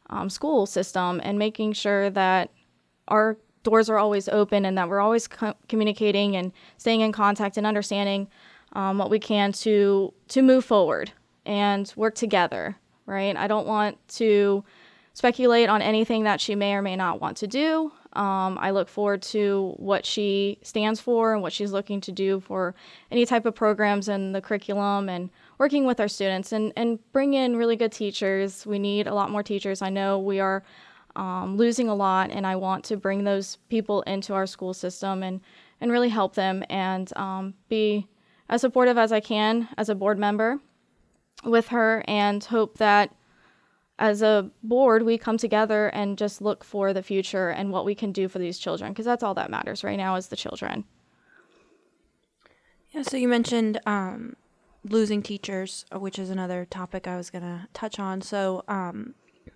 um, 0.10 0.30
school 0.30 0.66
system 0.66 1.20
and 1.24 1.38
making 1.38 1.74
sure 1.74 2.10
that 2.10 2.50
our 3.10 3.38
doors 3.64 3.90
are 3.90 3.98
always 3.98 4.30
open 4.30 4.66
and 4.66 4.78
that 4.78 4.88
we're 4.88 5.00
always 5.00 5.28
co- 5.28 5.56
communicating 5.68 6.36
and 6.36 6.52
staying 6.78 7.02
in 7.02 7.12
contact 7.12 7.58
and 7.58 7.66
understanding 7.66 8.28
um, 8.74 8.98
what 8.98 9.10
we 9.10 9.20
can 9.20 9.52
to 9.52 10.14
to 10.28 10.42
move 10.42 10.66
forward 10.66 11.12
and 11.46 11.94
work 11.96 12.16
together 12.16 12.78
right? 13.06 13.36
I 13.36 13.48
don't 13.48 13.68
want 13.68 13.98
to 14.16 14.64
speculate 15.14 15.70
on 15.70 15.82
anything 15.82 16.24
that 16.24 16.42
she 16.42 16.56
may 16.56 16.74
or 16.74 16.82
may 16.82 16.96
not 16.96 17.22
want 17.22 17.38
to 17.38 17.48
do. 17.48 17.92
Um, 18.14 18.58
I 18.60 18.72
look 18.72 18.90
forward 18.90 19.22
to 19.24 19.74
what 19.78 20.06
she 20.06 20.60
stands 20.62 21.00
for 21.00 21.34
and 21.34 21.42
what 21.42 21.54
she's 21.54 21.72
looking 21.72 22.02
to 22.02 22.12
do 22.12 22.40
for 22.40 22.76
any 23.12 23.26
type 23.26 23.46
of 23.46 23.56
programs 23.56 24.08
in 24.08 24.34
the 24.34 24.42
curriculum 24.42 25.10
and 25.10 25.30
working 25.58 25.86
with 25.86 26.00
our 26.00 26.08
students 26.08 26.52
and, 26.52 26.74
and 26.76 27.00
bring 27.12 27.34
in 27.34 27.56
really 27.56 27.76
good 27.76 27.92
teachers. 27.92 28.66
We 28.66 28.80
need 28.80 29.08
a 29.08 29.14
lot 29.14 29.32
more 29.32 29.44
teachers. 29.44 29.82
I 29.82 29.90
know 29.90 30.20
we 30.20 30.40
are 30.40 30.64
um, 31.16 31.58
losing 31.58 31.90
a 31.90 31.96
lot, 31.96 32.32
and 32.32 32.46
I 32.46 32.56
want 32.56 32.84
to 32.86 32.98
bring 32.98 33.24
those 33.24 33.58
people 33.70 34.02
into 34.04 34.34
our 34.34 34.48
school 34.48 34.74
system 34.74 35.22
and, 35.22 35.42
and 35.80 35.92
really 35.92 36.10
help 36.10 36.34
them 36.34 36.64
and 36.70 37.16
um, 37.16 37.54
be 37.70 38.08
as 38.50 38.62
supportive 38.62 38.98
as 38.98 39.12
I 39.12 39.20
can 39.20 39.70
as 39.78 39.90
a 39.90 39.96
board 39.96 40.18
member 40.18 40.60
with 41.44 41.70
her 41.70 42.04
and 42.08 42.44
hope 42.44 42.78
that 42.78 43.14
as 44.00 44.22
a 44.22 44.50
board 44.64 45.04
we 45.04 45.18
come 45.18 45.38
together 45.38 45.88
and 45.88 46.18
just 46.18 46.42
look 46.42 46.64
for 46.64 46.94
the 46.94 47.04
future 47.04 47.50
and 47.50 47.72
what 47.72 47.86
we 47.86 47.94
can 47.94 48.12
do 48.12 48.28
for 48.28 48.40
these 48.40 48.58
children 48.58 48.92
because 48.92 49.06
that's 49.06 49.24
all 49.24 49.34
that 49.34 49.52
matters 49.52 49.84
right 49.84 49.98
now 49.98 50.16
is 50.16 50.28
the 50.28 50.36
children 50.36 50.84
Yeah, 52.92 53.02
so 53.02 53.18
you 53.18 53.28
mentioned 53.28 53.80
um, 53.86 54.36
losing 54.88 55.22
teachers, 55.22 55.86
which 55.92 56.20
is 56.20 56.30
another 56.30 56.66
topic 56.66 57.08
I 57.08 57.18
was 57.18 57.30
going 57.30 57.44
to 57.44 57.68
touch 57.74 58.00
on. 58.00 58.22
So, 58.22 58.64
um, 58.68 59.16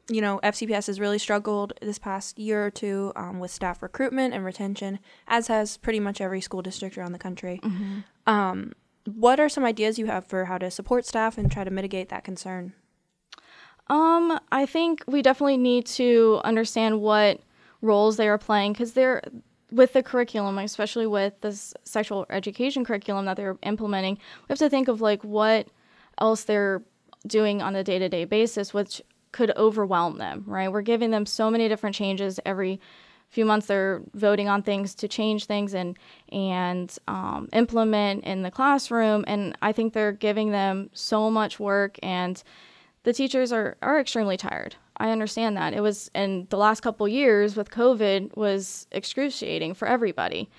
you 0.09 0.21
know, 0.21 0.39
FCPS 0.43 0.87
has 0.87 0.99
really 0.99 1.19
struggled 1.19 1.73
this 1.81 1.99
past 1.99 2.39
year 2.39 2.65
or 2.65 2.71
two 2.71 3.11
um, 3.15 3.39
with 3.39 3.51
staff 3.51 3.83
recruitment 3.83 4.33
and 4.33 4.45
retention, 4.45 4.99
as 5.27 5.47
has 5.47 5.77
pretty 5.77 5.99
much 5.99 6.21
every 6.21 6.41
school 6.41 6.61
district 6.61 6.97
around 6.97 7.11
the 7.11 7.19
country. 7.19 7.59
Mm-hmm. 7.63 7.99
What 9.07 9.39
are 9.39 9.49
some 9.49 9.63
ideas 9.63 9.97
you 9.97 10.07
have 10.07 10.25
for 10.25 10.45
how 10.45 10.57
to 10.57 10.69
support 10.69 11.05
staff 11.05 11.37
and 11.37 11.51
try 11.51 11.63
to 11.63 11.71
mitigate 11.71 12.09
that 12.09 12.23
concern? 12.23 12.73
Um, 13.87 14.39
I 14.51 14.65
think 14.65 15.03
we 15.07 15.21
definitely 15.21 15.57
need 15.57 15.85
to 15.87 16.41
understand 16.43 16.99
what 16.99 17.39
roles 17.81 18.17
they 18.17 18.27
are 18.27 18.37
playing 18.37 18.73
because 18.73 18.93
they're 18.93 19.21
with 19.71 19.93
the 19.93 20.03
curriculum, 20.03 20.57
especially 20.57 21.07
with 21.07 21.39
this 21.41 21.73
sexual 21.83 22.25
education 22.29 22.83
curriculum 22.83 23.25
that 23.25 23.37
they're 23.37 23.57
implementing. 23.63 24.15
We 24.15 24.53
have 24.53 24.59
to 24.59 24.69
think 24.69 24.87
of 24.87 25.01
like 25.01 25.23
what 25.23 25.67
else 26.19 26.43
they're 26.43 26.81
doing 27.25 27.61
on 27.61 27.75
a 27.75 27.83
day 27.83 27.99
to 27.99 28.09
day 28.09 28.25
basis, 28.25 28.73
which 28.73 29.01
could 29.31 29.51
overwhelm 29.55 30.17
them, 30.17 30.43
right? 30.47 30.71
We're 30.71 30.81
giving 30.81 31.11
them 31.11 31.25
so 31.25 31.49
many 31.49 31.67
different 31.67 31.95
changes 31.95 32.39
every 32.45 32.79
few 33.29 33.45
months. 33.45 33.67
They're 33.67 34.01
voting 34.13 34.47
on 34.47 34.61
things 34.63 34.95
to 34.95 35.07
change 35.07 35.45
things 35.45 35.73
and 35.73 35.97
and 36.31 36.95
um, 37.07 37.49
implement 37.53 38.23
in 38.23 38.41
the 38.41 38.51
classroom, 38.51 39.23
and 39.27 39.57
I 39.61 39.71
think 39.71 39.93
they're 39.93 40.11
giving 40.11 40.51
them 40.51 40.89
so 40.93 41.29
much 41.29 41.59
work 41.59 41.97
and 42.03 42.41
the 43.07 43.13
teachers 43.13 43.53
are, 43.53 43.77
are 43.81 44.01
extremely 44.01 44.35
tired. 44.35 44.75
I 44.97 45.11
understand 45.11 45.55
that. 45.55 45.73
It 45.73 45.79
was 45.79 46.11
in 46.13 46.45
the 46.49 46.57
last 46.57 46.81
couple 46.81 47.07
years 47.07 47.55
with 47.55 47.71
COVID 47.71 48.35
was 48.35 48.85
excruciating 48.91 49.75
for 49.75 49.87
everybody. 49.87 50.49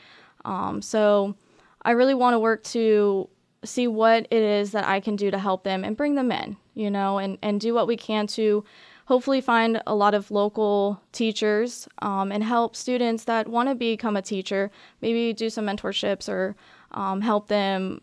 Um, 0.47 0.81
so 0.81 1.35
I 1.83 1.91
really 1.91 2.15
want 2.15 2.33
to 2.33 2.39
work 2.39 2.65
to 2.65 3.29
see 3.65 3.87
what 3.87 4.27
it 4.31 4.43
is 4.43 4.73
that 4.73 4.89
I 4.89 5.01
can 5.01 5.15
do 5.15 5.31
to 5.31 5.39
help 5.39 5.63
them 5.63 5.85
and 5.85 5.95
bring 5.95 6.15
them 6.15 6.33
in, 6.33 6.57
you 6.73 6.91
know, 6.91 7.19
and, 7.19 7.37
and 7.43 7.61
do 7.61 7.75
what 7.75 7.87
we 7.87 7.99
can 7.99 8.27
to 8.29 8.65
hopefully 9.09 9.41
find 9.41 9.81
a 9.87 9.95
lot 9.95 10.13
of 10.13 10.31
local 10.31 11.01
teachers 11.13 11.89
um, 12.03 12.31
and 12.31 12.45
help 12.45 12.77
students 12.77 13.25
that 13.25 13.49
want 13.49 13.67
to 13.67 13.75
become 13.75 14.17
a 14.17 14.23
teacher, 14.23 14.71
maybe 15.01 15.33
do 15.33 15.49
some 15.49 15.65
mentorships 15.65 16.29
or 16.29 16.55
um, 16.93 17.23
help 17.23 17.49
them 17.49 18.03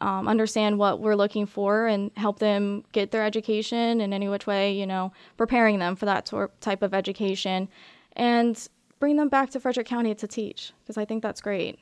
um, 0.00 0.26
understand 0.26 0.78
what 0.78 1.00
we're 1.00 1.16
looking 1.16 1.44
for 1.44 1.86
and 1.86 2.10
help 2.16 2.38
them 2.38 2.82
get 2.92 3.10
their 3.10 3.22
education 3.22 4.00
in 4.00 4.14
any 4.14 4.26
which 4.26 4.46
way, 4.46 4.72
you 4.72 4.86
know, 4.86 5.12
preparing 5.36 5.80
them 5.80 5.94
for 5.94 6.06
that 6.06 6.24
tor- 6.24 6.50
type 6.60 6.80
of 6.80 6.94
education 6.94 7.68
and 8.14 8.68
bring 9.00 9.16
them 9.16 9.28
back 9.28 9.50
to 9.50 9.60
Frederick 9.60 9.86
County 9.86 10.14
to 10.14 10.26
teach 10.26 10.72
because 10.82 10.96
I 10.96 11.04
think 11.04 11.22
that's 11.22 11.42
great. 11.42 11.78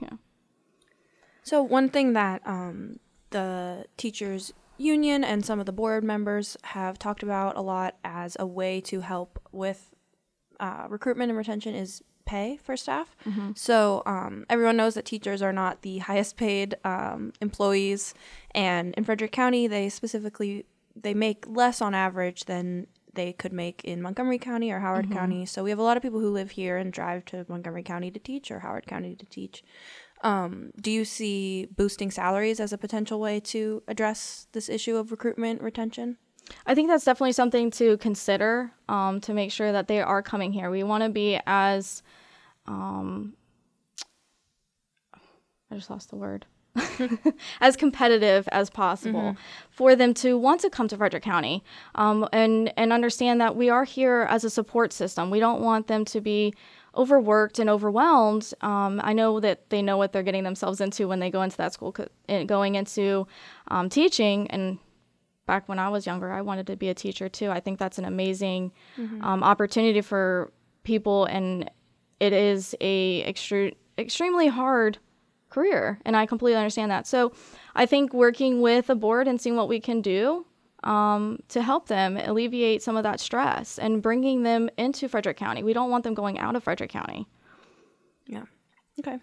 Yeah. 0.00 0.16
So, 1.44 1.62
one 1.62 1.88
thing 1.88 2.14
that 2.14 2.42
um, 2.44 2.98
the 3.30 3.84
teachers 3.96 4.52
union 4.82 5.24
and 5.24 5.44
some 5.44 5.60
of 5.60 5.66
the 5.66 5.72
board 5.72 6.04
members 6.04 6.56
have 6.62 6.98
talked 6.98 7.22
about 7.22 7.56
a 7.56 7.60
lot 7.60 7.96
as 8.04 8.36
a 8.38 8.46
way 8.46 8.80
to 8.82 9.00
help 9.00 9.40
with 9.52 9.90
uh, 10.60 10.86
recruitment 10.88 11.30
and 11.30 11.38
retention 11.38 11.74
is 11.74 12.02
pay 12.24 12.56
for 12.62 12.76
staff. 12.76 13.16
Mm-hmm. 13.26 13.52
So 13.56 14.02
um, 14.06 14.46
everyone 14.48 14.76
knows 14.76 14.94
that 14.94 15.04
teachers 15.04 15.42
are 15.42 15.52
not 15.52 15.82
the 15.82 15.98
highest 16.10 16.36
paid 16.36 16.76
um, 16.84 17.32
employees, 17.40 18.14
and 18.54 18.94
in 18.94 19.04
Frederick 19.04 19.32
County, 19.32 19.66
they 19.66 19.88
specifically 19.88 20.66
they 20.94 21.14
make 21.14 21.46
less 21.48 21.80
on 21.80 21.94
average 21.94 22.44
than 22.44 22.86
they 23.14 23.32
could 23.32 23.52
make 23.52 23.84
in 23.84 24.00
Montgomery 24.00 24.38
County 24.38 24.70
or 24.70 24.80
Howard 24.80 25.06
mm-hmm. 25.06 25.14
County. 25.14 25.46
So 25.46 25.62
we 25.62 25.70
have 25.70 25.78
a 25.78 25.82
lot 25.82 25.96
of 25.96 26.02
people 26.02 26.20
who 26.20 26.30
live 26.30 26.52
here 26.52 26.76
and 26.78 26.92
drive 26.92 27.24
to 27.26 27.44
Montgomery 27.48 27.82
County 27.82 28.10
to 28.10 28.18
teach 28.18 28.50
or 28.50 28.60
Howard 28.60 28.86
County 28.86 29.14
to 29.16 29.26
teach. 29.26 29.62
Um, 30.22 30.70
do 30.80 30.90
you 30.90 31.04
see 31.04 31.66
boosting 31.76 32.10
salaries 32.10 32.60
as 32.60 32.72
a 32.72 32.78
potential 32.78 33.20
way 33.20 33.40
to 33.40 33.82
address 33.88 34.46
this 34.52 34.68
issue 34.68 34.96
of 34.96 35.10
recruitment 35.10 35.62
retention? 35.62 36.16
I 36.66 36.74
think 36.74 36.88
that's 36.88 37.04
definitely 37.04 37.32
something 37.32 37.70
to 37.72 37.96
consider 37.98 38.72
um, 38.88 39.20
to 39.22 39.34
make 39.34 39.50
sure 39.50 39.72
that 39.72 39.88
they 39.88 40.00
are 40.00 40.22
coming 40.22 40.52
here. 40.52 40.70
We 40.70 40.82
want 40.82 41.04
to 41.04 41.10
be 41.10 41.40
as, 41.46 42.02
um, 42.66 43.34
I 45.70 45.74
just 45.74 45.90
lost 45.90 46.10
the 46.10 46.16
word, 46.16 46.46
as 47.60 47.76
competitive 47.76 48.48
as 48.50 48.70
possible 48.70 49.20
mm-hmm. 49.20 49.40
for 49.70 49.94
them 49.94 50.14
to 50.14 50.38
want 50.38 50.60
to 50.62 50.70
come 50.70 50.88
to 50.88 50.96
Frederick 50.96 51.22
County 51.22 51.62
um, 51.94 52.26
and 52.32 52.72
and 52.76 52.92
understand 52.92 53.40
that 53.40 53.56
we 53.56 53.68
are 53.68 53.84
here 53.84 54.26
as 54.30 54.44
a 54.44 54.50
support 54.50 54.92
system. 54.92 55.30
We 55.30 55.40
don't 55.40 55.60
want 55.60 55.86
them 55.86 56.04
to 56.06 56.20
be 56.20 56.54
overworked 56.96 57.58
and 57.58 57.70
overwhelmed. 57.70 58.52
Um, 58.60 59.00
I 59.02 59.12
know 59.12 59.40
that 59.40 59.70
they 59.70 59.82
know 59.82 59.96
what 59.96 60.12
they're 60.12 60.22
getting 60.22 60.44
themselves 60.44 60.80
into 60.80 61.08
when 61.08 61.20
they 61.20 61.30
go 61.30 61.42
into 61.42 61.56
that 61.56 61.72
school, 61.72 61.94
eh, 62.28 62.44
going 62.44 62.74
into 62.74 63.26
um, 63.68 63.88
teaching 63.88 64.50
and 64.50 64.78
back 65.46 65.68
when 65.68 65.78
I 65.78 65.88
was 65.88 66.06
younger, 66.06 66.32
I 66.32 66.40
wanted 66.40 66.66
to 66.68 66.76
be 66.76 66.88
a 66.88 66.94
teacher 66.94 67.28
too. 67.28 67.50
I 67.50 67.60
think 67.60 67.78
that's 67.78 67.98
an 67.98 68.04
amazing 68.04 68.72
mm-hmm. 68.96 69.22
um, 69.22 69.42
opportunity 69.42 70.00
for 70.00 70.52
people, 70.82 71.24
and 71.26 71.70
it 72.20 72.32
is 72.32 72.74
a 72.80 73.24
extre- 73.30 73.74
extremely 73.98 74.48
hard 74.48 74.98
career, 75.50 76.00
and 76.04 76.16
I 76.16 76.26
completely 76.26 76.56
understand 76.56 76.90
that. 76.90 77.06
So, 77.06 77.32
I 77.74 77.86
think 77.86 78.14
working 78.14 78.60
with 78.60 78.88
a 78.88 78.94
board 78.94 79.28
and 79.28 79.40
seeing 79.40 79.56
what 79.56 79.68
we 79.68 79.80
can 79.80 80.00
do 80.00 80.46
um, 80.84 81.38
to 81.48 81.62
help 81.62 81.88
them 81.88 82.16
alleviate 82.16 82.82
some 82.82 82.96
of 82.96 83.02
that 83.02 83.20
stress 83.20 83.78
and 83.78 84.02
bringing 84.02 84.42
them 84.42 84.68
into 84.76 85.08
Frederick 85.08 85.36
County. 85.36 85.62
We 85.62 85.72
don't 85.72 85.90
want 85.90 86.04
them 86.04 86.14
going 86.14 86.38
out 86.38 86.56
of 86.56 86.64
Frederick 86.64 86.90
County. 86.90 87.26
Yeah. 88.26 88.44
Okay. 88.98 89.18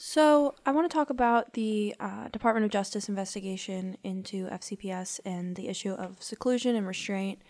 So, 0.00 0.54
I 0.64 0.70
want 0.70 0.88
to 0.88 0.94
talk 0.94 1.10
about 1.10 1.54
the 1.54 1.92
uh, 1.98 2.28
Department 2.28 2.64
of 2.64 2.70
Justice 2.70 3.08
investigation 3.08 3.96
into 4.04 4.46
FCPS 4.46 5.18
and 5.24 5.56
the 5.56 5.66
issue 5.66 5.90
of 5.90 6.22
seclusion 6.22 6.76
and 6.76 6.86
restraint. 6.86 7.40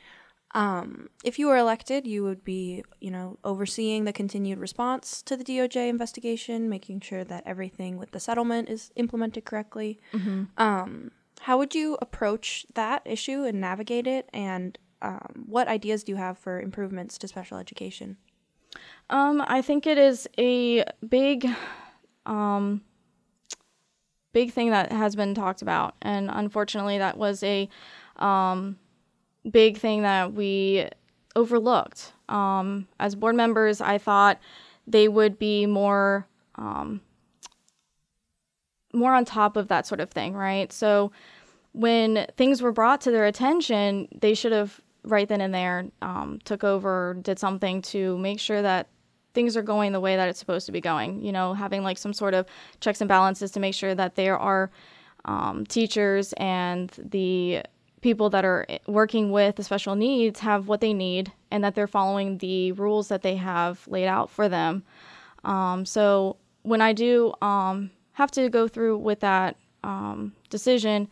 Um, 0.53 1.11
if 1.25 1.39
you 1.39 1.49
were 1.49 1.59
elected, 1.59 2.07
you 2.07 2.25
would 2.25 2.43
be, 2.45 2.83
you 3.01 3.11
know, 3.11 3.39
overseeing 3.45 4.05
the 4.05 4.15
continued 4.15 4.59
response 4.59 5.21
to 5.23 5.37
the 5.37 5.45
DOJ 5.45 5.89
investigation, 5.89 6.71
making 6.71 7.01
sure 7.01 7.23
that 7.23 7.43
everything 7.45 7.99
with 7.99 8.13
the 8.13 8.21
settlement 8.21 8.71
is 8.71 8.91
implemented 8.97 9.45
correctly. 9.45 10.01
Mm-hmm. 10.15 10.45
Um, 10.57 11.11
how 11.41 11.59
would 11.59 11.75
you 11.75 11.99
approach 12.01 12.67
that 12.75 13.03
issue 13.05 13.45
and 13.45 13.61
navigate 13.61 14.07
it? 14.07 14.29
And 14.33 14.79
um, 15.03 15.45
what 15.47 15.69
ideas 15.69 16.05
do 16.05 16.13
you 16.13 16.17
have 16.17 16.39
for 16.39 16.61
improvements 16.61 17.19
to 17.19 17.29
special 17.29 17.59
education? 17.59 18.17
Um, 19.11 19.43
I 19.47 19.63
think 19.63 19.87
it 19.87 19.99
is 19.99 20.29
a 20.39 20.85
big 21.09 21.49
um, 22.27 22.83
big 24.33 24.53
thing 24.53 24.71
that 24.71 24.93
has 24.93 25.17
been 25.17 25.35
talked 25.35 25.63
about, 25.63 25.95
and 26.03 26.31
unfortunately, 26.31 26.99
that 26.99 27.17
was 27.17 27.43
a 27.43 27.69
um, 28.17 28.79
big 29.51 29.79
thing 29.79 30.03
that 30.03 30.35
we 30.35 30.89
overlooked. 31.35 32.13
Um, 32.29 32.89
as 33.01 33.15
board 33.15 33.35
members, 33.35 33.81
I 33.81 33.97
thought 33.99 34.39
they 34.87 35.09
would 35.09 35.39
be 35.39 35.65
more 35.65 36.27
um, 36.57 37.01
more 38.99 39.15
on 39.15 39.25
top 39.25 39.57
of 39.57 39.69
that 39.69 39.87
sort 39.87 40.01
of 40.01 40.11
thing, 40.11 40.35
right? 40.35 40.73
So 40.73 41.13
when 41.73 42.27
things 42.37 42.61
were 42.61 42.73
brought 42.73 43.01
to 43.03 43.11
their 43.11 43.27
attention, 43.27 44.09
they 44.21 44.35
should 44.35 44.53
have 44.53 44.81
right 45.05 45.29
then 45.29 45.41
and 45.41 45.55
there 45.55 45.87
um, 46.03 46.39
took 46.45 46.65
over, 46.65 47.17
did 47.23 47.39
something 47.39 47.83
to 47.83 48.19
make 48.19 48.41
sure 48.41 48.63
that 48.63 48.89
things 49.35 49.57
are 49.57 49.63
going 49.63 49.93
the 49.93 50.01
way 50.01 50.17
that 50.17 50.29
it's 50.29 50.39
supposed 50.39 50.67
to 50.67 50.73
be 50.73 50.81
going. 50.81 51.23
You 51.23 51.33
know, 51.33 51.55
having 51.55 51.83
like 51.83 51.99
some 51.99 52.13
sort 52.13 52.35
of 52.35 52.47
checks 52.81 53.01
and 53.01 53.09
balances 53.09 53.51
to 53.53 53.61
make 53.61 53.75
sure 53.75 53.95
that 53.95 54.17
there 54.17 54.39
are 54.39 54.71
um, 55.25 55.65
teachers 55.67 56.33
and 56.37 56.91
the 56.99 57.63
people 58.01 58.31
that 58.31 58.45
are 58.45 58.67
working 58.87 59.31
with 59.31 59.57
the 59.57 59.65
special 59.65 59.95
needs 59.95 60.41
have 60.41 60.69
what 60.69 60.81
they 60.81 60.93
need 60.93 61.33
and 61.51 61.65
that 61.65 61.75
they're 61.75 61.87
following 61.87 62.39
the 62.39 62.73
rules 62.73 63.09
that 63.09 63.23
they 63.23 63.37
have 63.37 63.87
laid 63.89 64.07
out 64.07 64.31
for 64.31 64.49
them. 64.49 64.83
Um, 65.45 65.85
so 65.85 66.37
when 66.63 66.81
I 66.81 66.93
do 66.93 67.33
um, 67.43 67.91
have 68.19 68.33
to 68.33 68.49
go 68.49 68.67
through 68.67 68.99
with 68.99 69.21
that 69.21 69.57
um, 69.85 70.33
decision, 70.51 71.09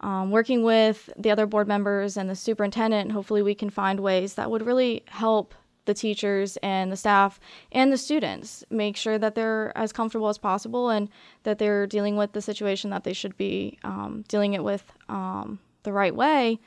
um, 0.00 0.32
working 0.32 0.64
with 0.64 1.08
the 1.16 1.30
other 1.30 1.46
board 1.46 1.68
members 1.68 2.16
and 2.16 2.28
the 2.28 2.34
superintendent, 2.34 3.12
hopefully 3.12 3.42
we 3.42 3.54
can 3.54 3.70
find 3.70 4.00
ways 4.00 4.34
that 4.34 4.50
would 4.50 4.66
really 4.66 5.04
help 5.06 5.54
the 5.84 5.94
teachers 5.94 6.56
and 6.56 6.90
the 6.90 6.96
staff 6.96 7.38
and 7.70 7.92
the 7.92 7.96
students 7.96 8.64
make 8.70 8.96
sure 8.96 9.18
that 9.18 9.36
they're 9.36 9.76
as 9.78 9.92
comfortable 9.92 10.28
as 10.28 10.36
possible 10.36 10.90
and 10.90 11.08
that 11.44 11.60
they're 11.60 11.86
dealing 11.86 12.16
with 12.16 12.32
the 12.32 12.42
situation 12.42 12.90
that 12.90 13.04
they 13.04 13.12
should 13.12 13.36
be 13.36 13.78
um, 13.84 14.24
dealing 14.26 14.54
it 14.54 14.64
with 14.64 14.92
um, 15.08 15.60
the 15.84 15.92
right 15.92 16.14
way 16.14 16.58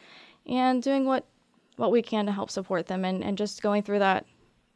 and 0.46 0.82
doing 0.82 1.06
what 1.06 1.26
what 1.76 1.92
we 1.92 2.02
can 2.02 2.26
to 2.26 2.32
help 2.32 2.50
support 2.50 2.88
them 2.88 3.04
and, 3.04 3.22
and 3.22 3.38
just 3.38 3.62
going 3.62 3.84
through 3.84 4.00
that 4.00 4.26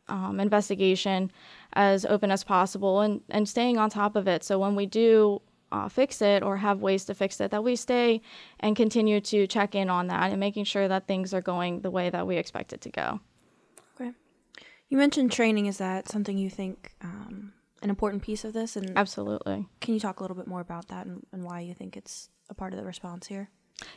um, 0.10 0.40
investigation 0.40 1.32
as 1.74 2.06
open 2.06 2.32
as 2.32 2.44
possible 2.44 3.02
and, 3.02 3.22
and 3.30 3.48
staying 3.48 3.78
on 3.78 3.90
top 3.90 4.16
of 4.16 4.28
it 4.28 4.44
so 4.44 4.58
when 4.60 4.76
we 4.76 4.86
do 4.86 5.42
uh, 5.72 5.88
fix 5.88 6.22
it 6.22 6.42
or 6.42 6.58
have 6.58 6.82
ways 6.82 7.06
to 7.06 7.14
fix 7.14 7.40
it 7.40 7.52
that 7.52 7.64
we 7.64 7.76
stay 7.76 8.20
and 8.60 8.76
continue 8.76 9.22
to 9.22 9.46
check 9.46 9.76
in 9.76 9.90
on 9.90 10.08
that 10.08 10.32
and 10.32 10.40
making 10.40 10.64
sure 10.64 10.88
that 10.88 11.06
things 11.08 11.34
are 11.34 11.42
going 11.42 11.82
the 11.82 11.92
way 11.92 12.10
that 12.10 12.26
we 12.26 12.38
expect 12.38 12.74
it 12.74 12.82
to 12.82 12.90
go 12.90 13.20
Okay. 14.00 14.12
you 14.90 14.98
mentioned 14.98 15.32
training. 15.32 15.68
Is 15.68 15.78
that 15.78 16.10
something 16.10 16.38
you 16.38 16.50
think 16.50 16.92
um, 17.02 17.54
an 17.84 17.90
important 17.90 18.24
piece 18.24 18.44
of 18.44 18.54
this? 18.54 18.76
And 18.76 18.98
Absolutely. 18.98 19.68
can 19.82 19.94
you 19.94 20.00
talk 20.00 20.20
a 20.20 20.24
little 20.24 20.36
bit 20.38 20.48
more 20.48 20.62
about 20.62 20.88
that 20.88 21.06
and, 21.06 21.26
and 21.32 21.44
why 21.44 21.60
you 21.60 21.74
think 21.74 21.96
it's 21.96 22.30
a 22.50 22.54
part 22.54 22.74
of 22.74 22.80
the 22.80 22.86
response 22.86 23.28
here? 23.28 23.50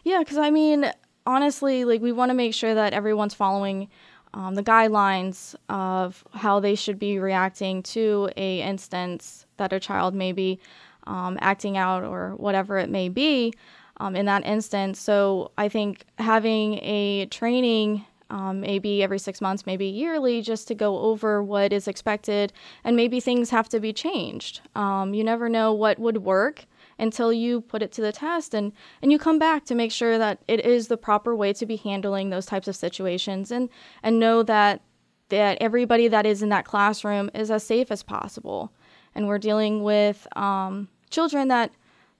Yeah, 0.05 0.19
because 0.19 0.39
I 0.39 0.51
mean, 0.51 0.91
honestly, 1.27 1.85
like 1.85 2.01
we 2.03 2.13
want 2.13 2.31
to 2.31 2.35
make 2.35 2.53
sure 2.55 2.75
that 2.75 2.93
everyone's 2.93 3.35
following 3.35 3.89
um, 4.35 4.55
the 4.55 4.63
guidelines 4.63 5.55
of 5.69 6.25
how 6.33 6.61
they 6.61 6.75
should 6.75 6.99
be 6.99 7.19
reacting 7.19 7.83
to 7.83 8.31
a 8.37 8.63
instance 8.63 9.47
that 9.59 9.73
a 9.73 9.81
child 9.81 10.15
may 10.15 10.33
be 10.33 10.59
um, 11.07 11.37
acting 11.41 11.77
out 11.77 12.05
or 12.05 12.35
whatever 12.37 12.79
it 12.79 12.89
may 12.89 13.09
be 13.09 13.53
um, 13.99 14.17
in 14.17 14.27
that 14.27 14.45
instance. 14.47 15.01
So 15.01 15.51
I 15.59 15.69
think 15.69 16.05
having 16.19 16.79
a 16.83 17.27
training. 17.27 18.07
Um, 18.31 18.63
maybe 18.63 19.03
every 19.03 19.19
six 19.19 19.43
months, 19.43 19.67
maybe 19.67 19.85
yearly, 19.85 20.41
just 20.41 20.67
to 20.69 20.75
go 20.75 21.01
over 21.01 21.43
what 21.43 21.71
is 21.71 21.87
expected, 21.87 22.51
and 22.83 22.97
maybe 22.97 23.21
things 23.21 23.51
have 23.51 23.69
to 23.69 23.79
be 23.79 23.93
changed. 23.93 24.63
Um, 24.75 25.13
you 25.13 25.23
never 25.23 25.51
know 25.51 25.75
what 25.75 25.99
would 25.99 26.25
work 26.25 26.65
until 27.03 27.33
you 27.33 27.61
put 27.61 27.83
it 27.83 27.91
to 27.93 28.01
the 28.01 28.13
test 28.13 28.55
and 28.55 28.73
and 29.03 29.11
you 29.11 29.19
come 29.19 29.39
back 29.39 29.65
to 29.67 29.75
make 29.75 29.93
sure 29.93 30.17
that 30.17 30.39
it 30.47 30.65
is 30.65 30.87
the 30.87 30.97
proper 30.97 31.35
way 31.35 31.53
to 31.53 31.67
be 31.67 31.77
handling 31.77 32.31
those 32.31 32.47
types 32.47 32.69
of 32.69 32.77
situations 32.77 33.51
and 33.51 33.69
and 34.03 34.21
know 34.21 34.43
that 34.43 34.81
that 35.29 35.59
everybody 35.61 36.09
that 36.09 36.25
is 36.27 36.43
in 36.43 36.51
that 36.51 36.65
classroom 36.65 37.31
is 37.35 37.51
as 37.51 37.65
safe 37.65 37.91
as 37.91 38.03
possible. 38.03 38.71
And 39.15 39.27
we're 39.27 39.39
dealing 39.39 39.83
with 39.83 40.27
um, 40.37 40.89
children 41.11 41.49
that 41.49 41.73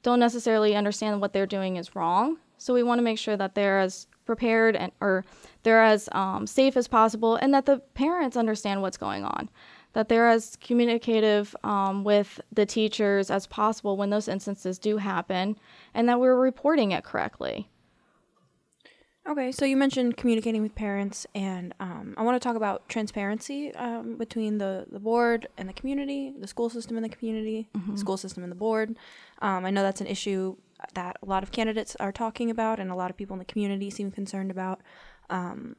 don't 0.03 0.19
necessarily 0.19 0.75
understand 0.75 1.21
what 1.21 1.33
they're 1.33 1.47
doing 1.47 1.77
is 1.77 1.95
wrong. 1.95 2.39
So 2.57 2.73
we 2.73 2.83
want 2.83 2.99
to 2.99 3.03
make 3.03 3.19
sure 3.19 3.37
that 3.37 3.55
they're 3.55 3.81
as 3.81 4.07
prepared 4.25 4.77
and 4.77 4.93
or 5.01 5.25
they're 5.63 5.83
as 5.83 6.09
um, 6.13 6.47
safe 6.47 6.77
as 6.77 6.89
possible 6.89 7.37
and 7.37 7.53
that 7.53 7.67
the 7.67 7.79
parents 7.95 8.37
understand 8.37 8.81
what's 8.81 8.97
going 8.97 9.25
on 9.25 9.51
that 9.93 10.09
they're 10.09 10.29
as 10.29 10.57
communicative 10.61 11.55
um, 11.65 12.05
with 12.05 12.41
the 12.53 12.67
teachers 12.67 13.31
as 13.31 13.47
possible 13.47 13.97
when 13.97 14.11
those 14.11 14.29
instances 14.29 14.79
do 14.79 14.97
happen, 14.97 15.57
and 15.95 16.09
that 16.09 16.21
we're 16.21 16.39
reporting 16.39 16.93
it 16.93 17.05
correctly. 17.05 17.69
Okay, 19.29 19.53
so 19.53 19.65
you 19.65 19.77
mentioned 19.77 20.17
communicating 20.17 20.63
with 20.63 20.75
parents, 20.75 21.29
and 21.33 21.73
um, 21.79 22.15
I 22.17 22.23
want 22.23 22.41
to 22.41 22.45
talk 22.45 22.57
about 22.57 22.89
transparency 22.89 23.73
um, 23.77 24.17
between 24.17 24.59
the, 24.59 24.87
the 24.91 24.99
board 24.99 25.47
and 25.57 25.69
the 25.69 25.73
community, 25.73 26.33
the 26.37 26.49
school 26.49 26.69
system 26.69 26.97
and 26.97 27.05
the 27.05 27.09
community, 27.09 27.69
mm-hmm. 27.73 27.93
the 27.93 27.99
school 27.99 28.17
system 28.17 28.43
and 28.43 28.51
the 28.51 28.57
board. 28.57 28.97
Um, 29.41 29.65
I 29.65 29.71
know 29.71 29.83
that's 29.83 30.01
an 30.01 30.09
issue 30.09 30.57
that 30.95 31.19
a 31.23 31.27
lot 31.27 31.45
of 31.45 31.53
candidates 31.53 31.95
are 32.01 32.11
talking 32.11 32.51
about, 32.51 32.81
and 32.81 32.91
a 32.91 32.97
lot 32.97 33.11
of 33.11 33.17
people 33.17 33.35
in 33.35 33.39
the 33.39 33.45
community 33.45 33.91
seem 33.91 34.11
concerned 34.11 34.51
about. 34.51 34.81
Um, 35.31 35.77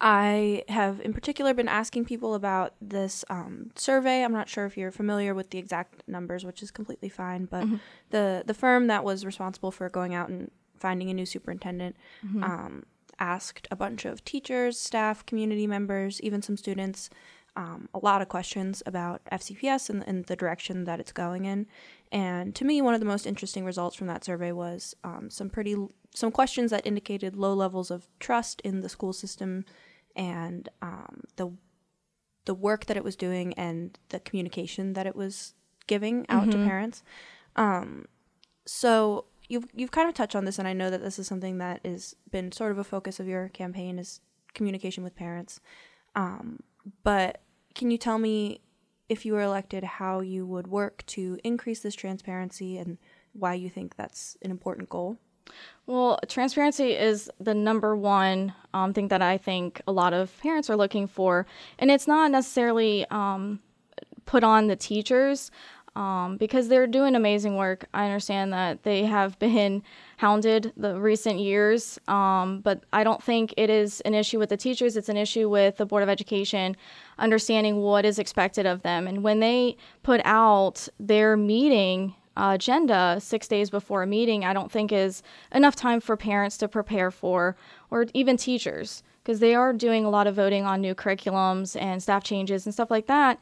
I 0.00 0.64
have, 0.68 1.00
in 1.00 1.12
particular, 1.12 1.54
been 1.54 1.68
asking 1.68 2.04
people 2.04 2.34
about 2.34 2.74
this 2.80 3.24
um, 3.30 3.70
survey. 3.74 4.22
I'm 4.22 4.32
not 4.32 4.48
sure 4.48 4.66
if 4.66 4.76
you're 4.76 4.90
familiar 4.90 5.34
with 5.34 5.50
the 5.50 5.58
exact 5.58 6.02
numbers, 6.06 6.44
which 6.44 6.62
is 6.62 6.70
completely 6.70 7.08
fine. 7.08 7.46
But 7.46 7.64
mm-hmm. 7.64 7.76
the 8.10 8.42
the 8.46 8.54
firm 8.54 8.86
that 8.88 9.04
was 9.04 9.24
responsible 9.24 9.70
for 9.70 9.88
going 9.88 10.14
out 10.14 10.28
and 10.28 10.50
finding 10.78 11.10
a 11.10 11.14
new 11.14 11.26
superintendent 11.26 11.96
mm-hmm. 12.24 12.42
um, 12.42 12.84
asked 13.18 13.68
a 13.70 13.76
bunch 13.76 14.04
of 14.04 14.24
teachers, 14.24 14.78
staff, 14.78 15.24
community 15.26 15.66
members, 15.66 16.20
even 16.20 16.42
some 16.42 16.56
students, 16.56 17.10
um, 17.56 17.88
a 17.94 17.98
lot 17.98 18.20
of 18.20 18.28
questions 18.28 18.82
about 18.84 19.22
FCPS 19.30 19.88
and, 19.88 20.02
and, 20.06 20.24
the 20.26 20.34
direction 20.34 20.84
that 20.84 20.98
it's 20.98 21.12
going 21.12 21.44
in. 21.44 21.66
And 22.14 22.54
to 22.54 22.64
me, 22.64 22.80
one 22.80 22.94
of 22.94 23.00
the 23.00 23.06
most 23.06 23.26
interesting 23.26 23.64
results 23.64 23.96
from 23.96 24.06
that 24.06 24.24
survey 24.24 24.52
was 24.52 24.94
um, 25.02 25.28
some 25.30 25.50
pretty 25.50 25.74
some 26.14 26.30
questions 26.30 26.70
that 26.70 26.86
indicated 26.86 27.34
low 27.34 27.52
levels 27.52 27.90
of 27.90 28.06
trust 28.20 28.60
in 28.60 28.82
the 28.82 28.88
school 28.88 29.12
system 29.12 29.64
and 30.14 30.68
um, 30.80 31.24
the 31.34 31.50
the 32.44 32.54
work 32.54 32.86
that 32.86 32.96
it 32.96 33.02
was 33.02 33.16
doing 33.16 33.52
and 33.54 33.98
the 34.10 34.20
communication 34.20 34.92
that 34.92 35.08
it 35.08 35.16
was 35.16 35.54
giving 35.88 36.24
out 36.28 36.42
mm-hmm. 36.42 36.62
to 36.62 36.68
parents. 36.68 37.02
Um, 37.56 38.06
so 38.64 39.24
you've 39.48 39.66
you've 39.74 39.90
kind 39.90 40.08
of 40.08 40.14
touched 40.14 40.36
on 40.36 40.44
this, 40.44 40.60
and 40.60 40.68
I 40.68 40.72
know 40.72 40.90
that 40.90 41.02
this 41.02 41.18
is 41.18 41.26
something 41.26 41.58
that 41.58 41.84
has 41.84 42.14
been 42.30 42.52
sort 42.52 42.70
of 42.70 42.78
a 42.78 42.84
focus 42.84 43.18
of 43.18 43.26
your 43.26 43.48
campaign 43.48 43.98
is 43.98 44.20
communication 44.54 45.02
with 45.02 45.16
parents. 45.16 45.58
Um, 46.14 46.60
but 47.02 47.40
can 47.74 47.90
you 47.90 47.98
tell 47.98 48.18
me 48.18 48.60
if 49.08 49.24
you 49.26 49.34
were 49.34 49.42
elected 49.42 49.84
how 49.84 50.20
you 50.20 50.46
would 50.46 50.66
work 50.66 51.04
to 51.06 51.38
increase 51.44 51.80
this 51.80 51.94
transparency 51.94 52.78
and 52.78 52.98
why 53.32 53.54
you 53.54 53.68
think 53.68 53.96
that's 53.96 54.36
an 54.42 54.50
important 54.50 54.88
goal? 54.88 55.18
Well, 55.86 56.18
transparency 56.28 56.92
is 56.92 57.30
the 57.38 57.54
number 57.54 57.94
one 57.94 58.54
um, 58.72 58.94
thing 58.94 59.08
that 59.08 59.20
I 59.20 59.36
think 59.36 59.82
a 59.86 59.92
lot 59.92 60.14
of 60.14 60.36
parents 60.40 60.70
are 60.70 60.76
looking 60.76 61.06
for. 61.06 61.46
And 61.78 61.90
it's 61.90 62.06
not 62.06 62.30
necessarily 62.30 63.04
um, 63.10 63.60
put 64.24 64.42
on 64.42 64.68
the 64.68 64.76
teachers 64.76 65.50
um, 65.96 66.38
because 66.38 66.68
they're 66.68 66.86
doing 66.86 67.14
amazing 67.14 67.56
work. 67.56 67.86
I 67.92 68.06
understand 68.06 68.52
that 68.52 68.82
they 68.82 69.04
have 69.04 69.38
been 69.38 69.82
hounded 70.16 70.72
the 70.76 70.98
recent 70.98 71.38
years, 71.38 71.98
um, 72.08 72.60
but 72.60 72.84
I 72.92 73.04
don't 73.04 73.22
think 73.22 73.52
it 73.56 73.68
is 73.68 74.00
an 74.02 74.14
issue 74.14 74.38
with 74.38 74.48
the 74.48 74.56
teachers. 74.56 74.96
It's 74.96 75.08
an 75.08 75.16
issue 75.16 75.48
with 75.48 75.76
the 75.76 75.86
Board 75.86 76.02
of 76.02 76.08
Education 76.08 76.76
understanding 77.18 77.78
what 77.78 78.04
is 78.04 78.18
expected 78.18 78.66
of 78.66 78.82
them. 78.82 79.06
And 79.06 79.22
when 79.22 79.40
they 79.40 79.76
put 80.02 80.20
out 80.24 80.88
their 80.98 81.36
meeting, 81.36 82.14
uh, 82.36 82.52
agenda 82.54 83.18
six 83.20 83.46
days 83.46 83.70
before 83.70 84.02
a 84.02 84.06
meeting, 84.06 84.44
I 84.44 84.52
don't 84.52 84.70
think 84.70 84.92
is 84.92 85.22
enough 85.52 85.76
time 85.76 86.00
for 86.00 86.16
parents 86.16 86.56
to 86.58 86.68
prepare 86.68 87.10
for, 87.10 87.56
or 87.90 88.06
even 88.12 88.36
teachers, 88.36 89.02
because 89.22 89.40
they 89.40 89.54
are 89.54 89.72
doing 89.72 90.04
a 90.04 90.10
lot 90.10 90.26
of 90.26 90.34
voting 90.34 90.64
on 90.64 90.80
new 90.80 90.94
curriculums 90.94 91.80
and 91.80 92.02
staff 92.02 92.24
changes 92.24 92.66
and 92.66 92.74
stuff 92.74 92.90
like 92.90 93.06
that. 93.06 93.38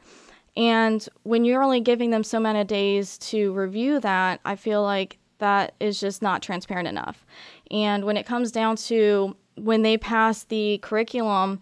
And 0.55 1.07
when 1.23 1.45
you're 1.45 1.63
only 1.63 1.81
giving 1.81 2.11
them 2.11 2.23
so 2.23 2.39
many 2.39 2.63
days 2.63 3.17
to 3.19 3.51
review 3.53 3.99
that, 4.01 4.39
I 4.45 4.55
feel 4.55 4.83
like 4.83 5.17
that 5.39 5.73
is 5.79 5.99
just 5.99 6.21
not 6.21 6.43
transparent 6.43 6.87
enough. 6.87 7.25
And 7.71 8.05
when 8.05 8.17
it 8.17 8.27
comes 8.27 8.51
down 8.51 8.75
to 8.75 9.35
when 9.55 9.81
they 9.81 9.97
pass 9.97 10.43
the 10.43 10.77
curriculum, 10.83 11.59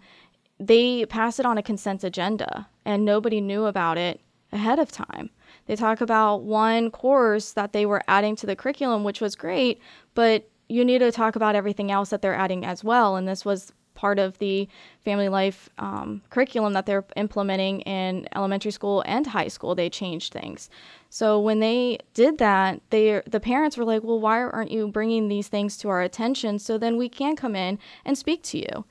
they 0.66 1.04
pass 1.06 1.40
it 1.40 1.46
on 1.46 1.58
a 1.58 1.62
consent 1.62 2.04
agenda, 2.04 2.68
and 2.84 3.04
nobody 3.04 3.40
knew 3.40 3.66
about 3.66 3.98
it 3.98 4.20
ahead 4.52 4.78
of 4.78 4.92
time. 4.92 5.30
They 5.66 5.76
talk 5.76 6.00
about 6.00 6.42
one 6.42 6.90
course 6.90 7.52
that 7.52 7.72
they 7.72 7.84
were 7.86 8.02
adding 8.06 8.36
to 8.36 8.46
the 8.46 8.56
curriculum, 8.56 9.02
which 9.02 9.20
was 9.20 9.34
great, 9.34 9.80
but 10.14 10.48
you 10.68 10.84
need 10.84 10.98
to 10.98 11.10
talk 11.10 11.36
about 11.36 11.56
everything 11.56 11.90
else 11.90 12.10
that 12.10 12.22
they're 12.22 12.34
adding 12.34 12.64
as 12.64 12.84
well. 12.84 13.16
And 13.16 13.26
this 13.26 13.44
was 13.44 13.72
part 13.94 14.18
of 14.18 14.38
the 14.38 14.68
family 15.04 15.28
life 15.28 15.68
um, 15.78 16.22
curriculum 16.30 16.72
that 16.72 16.86
they're 16.86 17.04
implementing 17.16 17.80
in 17.82 18.26
elementary 18.34 18.70
school 18.70 19.02
and 19.06 19.26
high 19.26 19.48
school. 19.48 19.74
They 19.74 19.90
changed 19.90 20.32
things. 20.32 20.70
So 21.10 21.38
when 21.38 21.60
they 21.60 21.98
did 22.14 22.38
that, 22.38 22.80
they 22.90 23.20
the 23.26 23.40
parents 23.40 23.76
were 23.76 23.84
like, 23.84 24.02
"Well, 24.02 24.20
why 24.20 24.40
aren't 24.40 24.70
you 24.70 24.88
bringing 24.88 25.28
these 25.28 25.48
things 25.48 25.76
to 25.78 25.88
our 25.88 26.02
attention 26.02 26.58
so 26.58 26.78
then 26.78 26.96
we 26.96 27.08
can 27.08 27.36
come 27.36 27.54
in 27.54 27.78
and 28.04 28.16
speak 28.16 28.42
to 28.44 28.58
you?" 28.58 28.84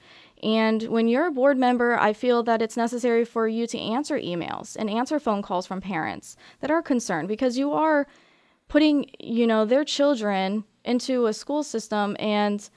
And 0.43 0.83
when 0.83 1.07
you're 1.07 1.27
a 1.27 1.31
board 1.31 1.57
member, 1.57 1.99
I 1.99 2.13
feel 2.13 2.43
that 2.43 2.61
it's 2.61 2.77
necessary 2.77 3.25
for 3.25 3.47
you 3.47 3.67
to 3.67 3.77
answer 3.77 4.17
emails 4.17 4.75
and 4.75 4.89
answer 4.89 5.19
phone 5.19 5.41
calls 5.41 5.67
from 5.67 5.81
parents 5.81 6.35
that 6.61 6.71
are 6.71 6.81
concerned 6.81 7.27
because 7.27 7.57
you 7.57 7.73
are 7.73 8.07
putting, 8.67 9.05
you 9.19 9.45
know, 9.45 9.65
their 9.65 9.83
children 9.83 10.63
into 10.83 11.27
a 11.27 11.33
school 11.33 11.63
system 11.63 12.15
and 12.19 12.69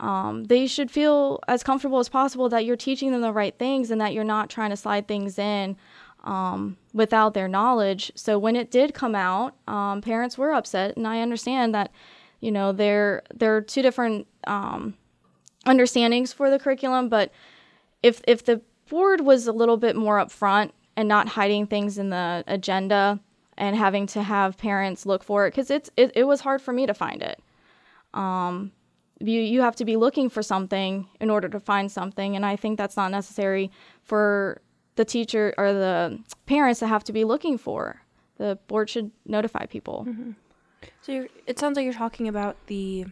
um, 0.00 0.44
they 0.44 0.66
should 0.66 0.90
feel 0.90 1.40
as 1.46 1.62
comfortable 1.62 2.00
as 2.00 2.08
possible 2.08 2.48
that 2.48 2.64
you're 2.64 2.76
teaching 2.76 3.12
them 3.12 3.20
the 3.20 3.32
right 3.32 3.56
things 3.56 3.90
and 3.90 4.00
that 4.00 4.12
you're 4.12 4.24
not 4.24 4.50
trying 4.50 4.70
to 4.70 4.76
slide 4.76 5.06
things 5.06 5.38
in 5.38 5.76
um, 6.24 6.76
without 6.92 7.34
their 7.34 7.46
knowledge. 7.46 8.10
So 8.16 8.38
when 8.38 8.56
it 8.56 8.70
did 8.70 8.94
come 8.94 9.14
out, 9.14 9.54
um, 9.68 10.00
parents 10.00 10.36
were 10.36 10.52
upset, 10.52 10.96
and 10.96 11.06
I 11.06 11.20
understand 11.20 11.74
that, 11.74 11.92
you 12.40 12.50
know, 12.50 12.72
there 12.72 13.22
are 13.40 13.60
two 13.60 13.82
different 13.82 14.26
um, 14.46 14.94
understandings 15.66 16.32
for 16.32 16.50
the 16.50 16.58
curriculum, 16.58 17.08
but 17.08 17.32
if 18.02 18.20
if 18.26 18.44
the 18.44 18.60
board 18.88 19.20
was 19.20 19.46
a 19.46 19.52
little 19.52 19.76
bit 19.76 19.96
more 19.96 20.18
upfront 20.18 20.72
and 20.96 21.08
not 21.08 21.28
hiding 21.28 21.66
things 21.66 21.98
in 21.98 22.10
the 22.10 22.44
agenda 22.46 23.20
and 23.56 23.76
having 23.76 24.06
to 24.06 24.22
have 24.22 24.58
parents 24.58 25.06
look 25.06 25.24
for 25.24 25.46
it 25.46 25.50
because 25.50 25.70
it's 25.70 25.90
it, 25.96 26.12
it 26.14 26.24
was 26.24 26.40
hard 26.40 26.60
for 26.60 26.72
me 26.72 26.86
to 26.86 26.94
find 26.94 27.22
it. 27.22 27.40
Um, 28.12 28.72
you 29.20 29.40
you 29.40 29.62
have 29.62 29.76
to 29.76 29.84
be 29.84 29.96
looking 29.96 30.28
for 30.28 30.42
something 30.42 31.08
in 31.20 31.30
order 31.30 31.48
to 31.48 31.60
find 31.60 31.90
something 31.90 32.34
and 32.34 32.44
i 32.44 32.56
think 32.56 32.76
that's 32.76 32.96
not 32.96 33.12
necessary 33.12 33.70
for 34.02 34.60
the 34.96 35.04
teacher 35.04 35.54
or 35.58 35.72
the 35.72 36.18
parents 36.46 36.80
to 36.80 36.86
have 36.86 37.04
to 37.04 37.12
be 37.12 37.24
looking 37.24 37.58
for. 37.58 38.00
The 38.36 38.58
board 38.68 38.90
should 38.90 39.10
notify 39.26 39.66
people. 39.66 40.06
Mm-hmm. 40.08 40.30
so 41.02 41.26
it 41.46 41.58
sounds 41.58 41.76
like 41.76 41.84
you're 41.84 41.94
talking 41.94 42.28
about 42.28 42.56
the 42.66 43.06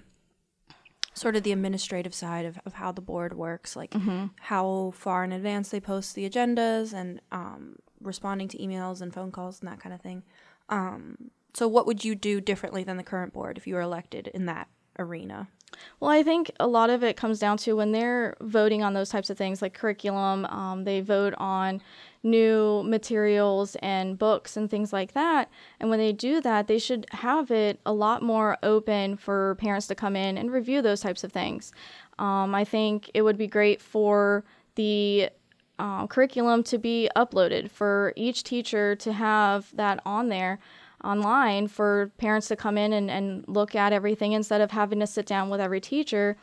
sort 1.14 1.36
of 1.36 1.42
the 1.42 1.52
administrative 1.52 2.14
side 2.14 2.44
of, 2.44 2.58
of 2.64 2.74
how 2.74 2.92
the 2.92 3.00
board 3.00 3.34
works, 3.34 3.76
like 3.76 3.90
mm-hmm. 3.90 4.26
how 4.40 4.92
far 4.96 5.24
in 5.24 5.32
advance 5.32 5.68
they 5.68 5.80
post 5.80 6.14
the 6.14 6.28
agendas 6.28 6.92
and 6.92 7.20
um, 7.30 7.76
responding 8.00 8.48
to 8.48 8.58
emails 8.58 9.00
and 9.00 9.12
phone 9.12 9.30
calls 9.30 9.60
and 9.60 9.68
that 9.70 9.80
kind 9.80 9.94
of 9.94 10.00
thing. 10.00 10.22
Um, 10.68 11.30
so, 11.54 11.68
what 11.68 11.86
would 11.86 12.04
you 12.04 12.14
do 12.14 12.40
differently 12.40 12.82
than 12.82 12.96
the 12.96 13.02
current 13.02 13.32
board 13.32 13.58
if 13.58 13.66
you 13.66 13.74
were 13.74 13.82
elected 13.82 14.28
in 14.28 14.46
that 14.46 14.68
arena? 14.98 15.48
Well, 16.00 16.10
I 16.10 16.22
think 16.22 16.50
a 16.60 16.66
lot 16.66 16.90
of 16.90 17.02
it 17.02 17.16
comes 17.16 17.38
down 17.38 17.56
to 17.58 17.74
when 17.74 17.92
they're 17.92 18.36
voting 18.40 18.82
on 18.82 18.92
those 18.92 19.08
types 19.08 19.30
of 19.30 19.38
things 19.38 19.62
like 19.62 19.74
curriculum, 19.74 20.44
um, 20.46 20.84
they 20.84 21.00
vote 21.00 21.34
on 21.38 21.80
new 22.22 22.82
materials 22.84 23.76
and 23.76 24.18
books 24.18 24.56
and 24.56 24.70
things 24.70 24.92
like 24.92 25.12
that. 25.12 25.50
And 25.80 25.90
when 25.90 25.98
they 25.98 26.12
do 26.12 26.40
that, 26.40 26.66
they 26.68 26.78
should 26.78 27.06
have 27.10 27.50
it 27.50 27.80
a 27.84 27.92
lot 27.92 28.22
more 28.22 28.58
open 28.62 29.16
for 29.16 29.56
parents 29.56 29.86
to 29.88 29.94
come 29.94 30.16
in 30.16 30.38
and 30.38 30.52
review 30.52 30.82
those 30.82 31.00
types 31.00 31.24
of 31.24 31.32
things. 31.32 31.72
Um, 32.18 32.54
I 32.54 32.64
think 32.64 33.10
it 33.14 33.22
would 33.22 33.38
be 33.38 33.46
great 33.46 33.80
for 33.80 34.44
the 34.76 35.30
uh, 35.78 36.06
curriculum 36.06 36.62
to 36.62 36.78
be 36.78 37.08
uploaded 37.16 37.70
for 37.70 38.12
each 38.14 38.44
teacher 38.44 38.94
to 38.96 39.12
have 39.12 39.74
that 39.74 40.00
on 40.06 40.28
there 40.28 40.58
online 41.02 41.66
for 41.66 42.12
parents 42.18 42.46
to 42.48 42.54
come 42.54 42.78
in 42.78 42.92
and, 42.92 43.10
and 43.10 43.44
look 43.48 43.74
at 43.74 43.92
everything 43.92 44.32
instead 44.32 44.60
of 44.60 44.70
having 44.70 45.00
to 45.00 45.06
sit 45.06 45.26
down 45.26 45.50
with 45.50 45.60
every 45.60 45.80
teacher 45.80 46.36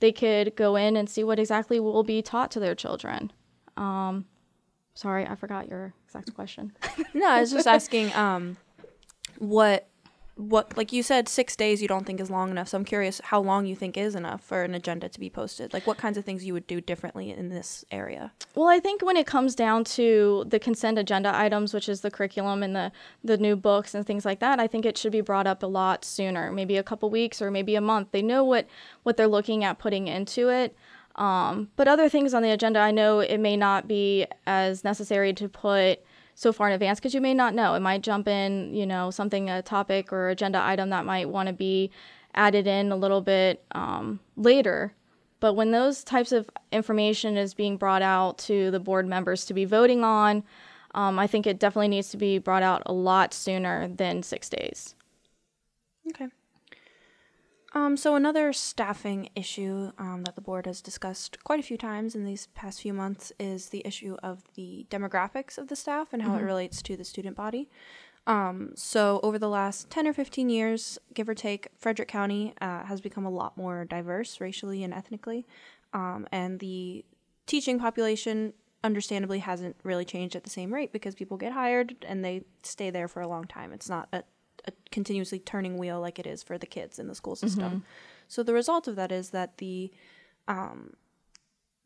they 0.00 0.10
could 0.10 0.56
go 0.56 0.74
in 0.74 0.96
and 0.96 1.08
see 1.08 1.22
what 1.22 1.38
exactly 1.38 1.78
will 1.78 2.02
be 2.02 2.20
taught 2.20 2.50
to 2.50 2.58
their 2.58 2.74
children 2.74 3.30
um, 3.76 4.24
sorry 5.00 5.26
i 5.26 5.34
forgot 5.34 5.68
your 5.68 5.94
exact 6.06 6.34
question. 6.38 6.72
No 7.14 7.28
i 7.28 7.40
was 7.40 7.50
just 7.50 7.66
asking 7.66 8.12
um, 8.14 8.56
what 9.38 9.86
what 10.36 10.74
like 10.76 10.90
you 10.90 11.02
said 11.02 11.28
six 11.28 11.54
days 11.54 11.82
you 11.82 11.88
don't 11.88 12.06
think 12.06 12.18
is 12.18 12.30
long 12.30 12.50
enough 12.50 12.68
so 12.68 12.78
i'm 12.78 12.84
curious 12.84 13.20
how 13.24 13.40
long 13.40 13.66
you 13.66 13.76
think 13.76 13.96
is 13.96 14.14
enough 14.14 14.42
for 14.42 14.62
an 14.62 14.74
agenda 14.74 15.08
to 15.08 15.20
be 15.20 15.28
posted. 15.28 15.72
Like 15.74 15.86
what 15.86 15.98
kinds 15.98 16.16
of 16.16 16.24
things 16.24 16.46
you 16.46 16.54
would 16.54 16.66
do 16.66 16.80
differently 16.80 17.30
in 17.30 17.50
this 17.50 17.84
area? 17.90 18.32
Well 18.54 18.68
i 18.68 18.80
think 18.80 19.02
when 19.02 19.16
it 19.16 19.26
comes 19.26 19.54
down 19.54 19.84
to 19.96 20.44
the 20.46 20.58
consent 20.58 20.98
agenda 20.98 21.34
items 21.34 21.74
which 21.74 21.88
is 21.88 22.00
the 22.00 22.10
curriculum 22.10 22.62
and 22.62 22.74
the 22.74 22.92
the 23.22 23.36
new 23.38 23.56
books 23.56 23.94
and 23.94 24.06
things 24.06 24.24
like 24.24 24.40
that 24.40 24.60
i 24.60 24.66
think 24.66 24.84
it 24.86 24.96
should 24.96 25.12
be 25.12 25.20
brought 25.20 25.46
up 25.46 25.62
a 25.62 25.66
lot 25.66 26.04
sooner 26.04 26.50
maybe 26.52 26.76
a 26.76 26.82
couple 26.82 27.10
weeks 27.10 27.42
or 27.42 27.50
maybe 27.50 27.74
a 27.74 27.80
month. 27.80 28.08
They 28.12 28.22
know 28.22 28.44
what 28.44 28.66
what 29.02 29.16
they're 29.16 29.28
looking 29.28 29.62
at 29.64 29.78
putting 29.78 30.08
into 30.08 30.48
it 30.48 30.74
um, 31.16 31.68
but 31.76 31.88
other 31.88 32.08
things 32.08 32.34
on 32.34 32.42
the 32.42 32.50
agenda 32.50 32.78
i 32.78 32.90
know 32.90 33.20
it 33.20 33.38
may 33.38 33.56
not 33.56 33.88
be 33.88 34.26
as 34.46 34.84
necessary 34.84 35.32
to 35.32 35.48
put 35.48 36.00
so 36.40 36.54
far 36.54 36.68
in 36.68 36.72
advance 36.72 36.98
because 36.98 37.12
you 37.12 37.20
may 37.20 37.34
not 37.34 37.54
know. 37.54 37.74
It 37.74 37.80
might 37.80 38.00
jump 38.00 38.26
in, 38.26 38.72
you 38.72 38.86
know, 38.86 39.10
something, 39.10 39.50
a 39.50 39.60
topic 39.60 40.10
or 40.10 40.30
agenda 40.30 40.58
item 40.58 40.88
that 40.88 41.04
might 41.04 41.28
want 41.28 41.48
to 41.48 41.52
be 41.52 41.90
added 42.34 42.66
in 42.66 42.90
a 42.90 42.96
little 42.96 43.20
bit 43.20 43.62
um, 43.72 44.20
later. 44.36 44.94
But 45.40 45.52
when 45.52 45.70
those 45.70 46.02
types 46.02 46.32
of 46.32 46.48
information 46.72 47.36
is 47.36 47.52
being 47.52 47.76
brought 47.76 48.00
out 48.00 48.38
to 48.38 48.70
the 48.70 48.80
board 48.80 49.06
members 49.06 49.44
to 49.46 49.54
be 49.54 49.66
voting 49.66 50.02
on, 50.02 50.42
um, 50.94 51.18
I 51.18 51.26
think 51.26 51.46
it 51.46 51.58
definitely 51.58 51.88
needs 51.88 52.08
to 52.10 52.16
be 52.16 52.38
brought 52.38 52.62
out 52.62 52.82
a 52.86 52.92
lot 52.94 53.34
sooner 53.34 53.88
than 53.88 54.22
six 54.22 54.48
days. 54.48 54.94
Okay. 56.08 56.28
Um, 57.72 57.96
so 57.96 58.16
another 58.16 58.52
staffing 58.52 59.28
issue 59.36 59.92
um, 59.96 60.24
that 60.24 60.34
the 60.34 60.40
board 60.40 60.66
has 60.66 60.80
discussed 60.80 61.42
quite 61.44 61.60
a 61.60 61.62
few 61.62 61.76
times 61.76 62.14
in 62.16 62.24
these 62.24 62.48
past 62.48 62.82
few 62.82 62.92
months 62.92 63.32
is 63.38 63.68
the 63.68 63.86
issue 63.86 64.16
of 64.22 64.42
the 64.54 64.86
demographics 64.90 65.56
of 65.56 65.68
the 65.68 65.76
staff 65.76 66.08
and 66.12 66.22
how 66.22 66.30
mm-hmm. 66.30 66.40
it 66.40 66.46
relates 66.46 66.82
to 66.82 66.96
the 66.96 67.04
student 67.04 67.36
body. 67.36 67.68
Um, 68.26 68.72
so 68.74 69.20
over 69.22 69.38
the 69.38 69.48
last 69.48 69.88
10 69.90 70.06
or 70.06 70.12
15 70.12 70.50
years, 70.50 70.98
give 71.14 71.28
or 71.28 71.34
take, 71.34 71.68
Frederick 71.78 72.08
County 72.08 72.54
uh, 72.60 72.84
has 72.84 73.00
become 73.00 73.24
a 73.24 73.30
lot 73.30 73.56
more 73.56 73.84
diverse 73.84 74.40
racially 74.40 74.82
and 74.82 74.92
ethnically. 74.92 75.46
Um, 75.92 76.26
and 76.32 76.58
the 76.58 77.04
teaching 77.46 77.78
population 77.78 78.52
understandably 78.82 79.40
hasn't 79.40 79.76
really 79.82 80.04
changed 80.04 80.34
at 80.34 80.44
the 80.44 80.50
same 80.50 80.72
rate 80.72 80.92
because 80.92 81.14
people 81.14 81.36
get 81.36 81.52
hired 81.52 82.04
and 82.06 82.24
they 82.24 82.42
stay 82.62 82.90
there 82.90 83.08
for 83.08 83.20
a 83.20 83.28
long 83.28 83.44
time. 83.44 83.72
It's 83.72 83.88
not 83.88 84.08
a 84.12 84.22
a 84.66 84.72
continuously 84.90 85.38
turning 85.38 85.78
wheel 85.78 86.00
like 86.00 86.18
it 86.18 86.26
is 86.26 86.42
for 86.42 86.58
the 86.58 86.66
kids 86.66 86.98
in 86.98 87.08
the 87.08 87.14
school 87.14 87.36
system. 87.36 87.64
Mm-hmm. 87.64 87.78
So 88.28 88.42
the 88.42 88.54
result 88.54 88.88
of 88.88 88.96
that 88.96 89.12
is 89.12 89.30
that 89.30 89.58
the 89.58 89.90
um, 90.48 90.94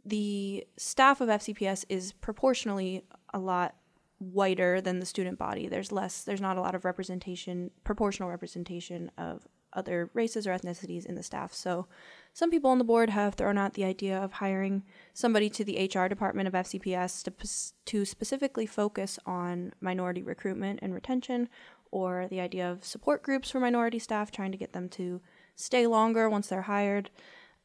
the 0.04 0.66
staff 0.76 1.20
of 1.20 1.28
FCPS 1.28 1.84
is 1.88 2.12
proportionally 2.12 3.04
a 3.32 3.38
lot 3.38 3.74
whiter 4.18 4.80
than 4.80 5.00
the 5.00 5.06
student 5.06 5.38
body. 5.38 5.68
There's 5.68 5.92
less. 5.92 6.22
There's 6.22 6.40
not 6.40 6.56
a 6.56 6.60
lot 6.60 6.74
of 6.74 6.84
representation, 6.84 7.70
proportional 7.84 8.28
representation 8.30 9.10
of 9.18 9.46
other 9.74 10.10
races 10.14 10.46
or 10.46 10.54
ethnicities 10.54 11.04
in 11.04 11.14
the 11.14 11.22
staff. 11.22 11.52
So 11.52 11.86
some 12.32 12.50
people 12.50 12.70
on 12.70 12.78
the 12.78 12.84
board 12.84 13.10
have 13.10 13.34
thrown 13.34 13.58
out 13.58 13.74
the 13.74 13.84
idea 13.84 14.16
of 14.16 14.34
hiring 14.34 14.84
somebody 15.12 15.50
to 15.50 15.64
the 15.64 15.90
HR 15.92 16.06
department 16.06 16.48
of 16.48 16.54
FCPS 16.54 17.24
to, 17.24 17.74
to 17.86 18.04
specifically 18.04 18.66
focus 18.66 19.18
on 19.26 19.72
minority 19.80 20.22
recruitment 20.22 20.78
and 20.82 20.94
retention 20.94 21.48
or 21.94 22.26
the 22.28 22.40
idea 22.40 22.68
of 22.68 22.84
support 22.84 23.22
groups 23.22 23.50
for 23.50 23.60
minority 23.60 24.00
staff, 24.00 24.32
trying 24.32 24.50
to 24.50 24.58
get 24.58 24.72
them 24.72 24.88
to 24.88 25.20
stay 25.54 25.86
longer 25.86 26.28
once 26.28 26.48
they're 26.48 26.62
hired. 26.62 27.08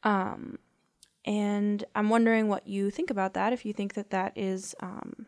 Um, 0.04 0.60
and 1.24 1.84
I'm 1.96 2.08
wondering 2.08 2.46
what 2.46 2.68
you 2.68 2.90
think 2.92 3.10
about 3.10 3.34
that, 3.34 3.52
if 3.52 3.66
you 3.66 3.72
think 3.72 3.94
that 3.94 4.10
that 4.10 4.32
is 4.36 4.76
um, 4.78 5.26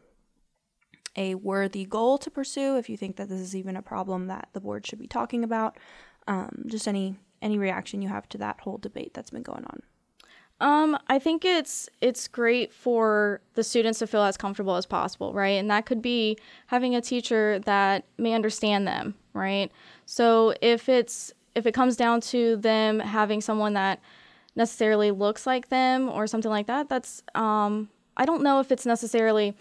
a 1.17 1.35
worthy 1.35 1.85
goal 1.85 2.17
to 2.19 2.31
pursue, 2.31 2.77
if 2.77 2.89
you 2.89 2.97
think 2.97 3.17
that 3.17 3.29
this 3.29 3.41
is 3.41 3.57
even 3.57 3.77
a 3.77 3.83
problem 3.83 4.29
that 4.29 4.49
the 4.53 4.61
board 4.61 4.87
should 4.87 5.01
be 5.01 5.09
talking 5.09 5.43
about. 5.43 5.77
Um, 6.29 6.63
just 6.67 6.87
any 6.87 7.17
any 7.43 7.59
reaction 7.59 8.03
you 8.03 8.09
have 8.09 8.29
to 8.29 8.39
that 8.39 8.61
whole 8.61 8.79
debate 8.79 9.15
that's 9.15 9.31
been 9.31 9.43
going 9.43 9.65
on. 9.65 9.83
Um, 10.63 10.97
I 11.09 11.19
think 11.19 11.45
it's 11.45 11.89
it's 12.01 12.29
great 12.29 12.73
for 12.73 13.41
the 13.55 13.65
students 13.65 13.99
to 13.99 14.07
feel 14.07 14.23
as 14.23 14.37
comfortable 14.37 14.77
as 14.77 14.87
possible, 14.87 15.35
right? 15.35 15.59
And 15.59 15.69
that 15.73 15.87
could 15.87 16.01
be 16.01 16.39
having 16.69 16.95
a 16.95 17.01
teacher 17.01 17.59
that 17.65 18.05
may 18.17 18.33
understand 18.33 18.87
them, 18.87 19.17
right? 19.35 19.73
So 20.07 20.55
if 20.63 20.89
it's 20.89 21.33
if 21.57 21.67
it 21.67 21.73
comes 21.73 21.97
down 21.97 22.21
to 22.21 22.57
them 22.57 23.01
having 23.01 23.41
someone 23.41 23.73
that 23.73 24.01
necessarily 24.55 25.11
looks 25.11 25.49
like 25.49 25.69
them 25.69 26.09
or 26.09 26.29
something 26.29 26.51
like 26.51 26.69
that, 26.69 26.89
that's 26.89 27.25
um, 27.35 27.89
I 28.17 28.25
don't 28.25 28.45
know 28.45 28.61
if 28.61 28.71
it's 28.71 28.87
necessarily 28.87 29.57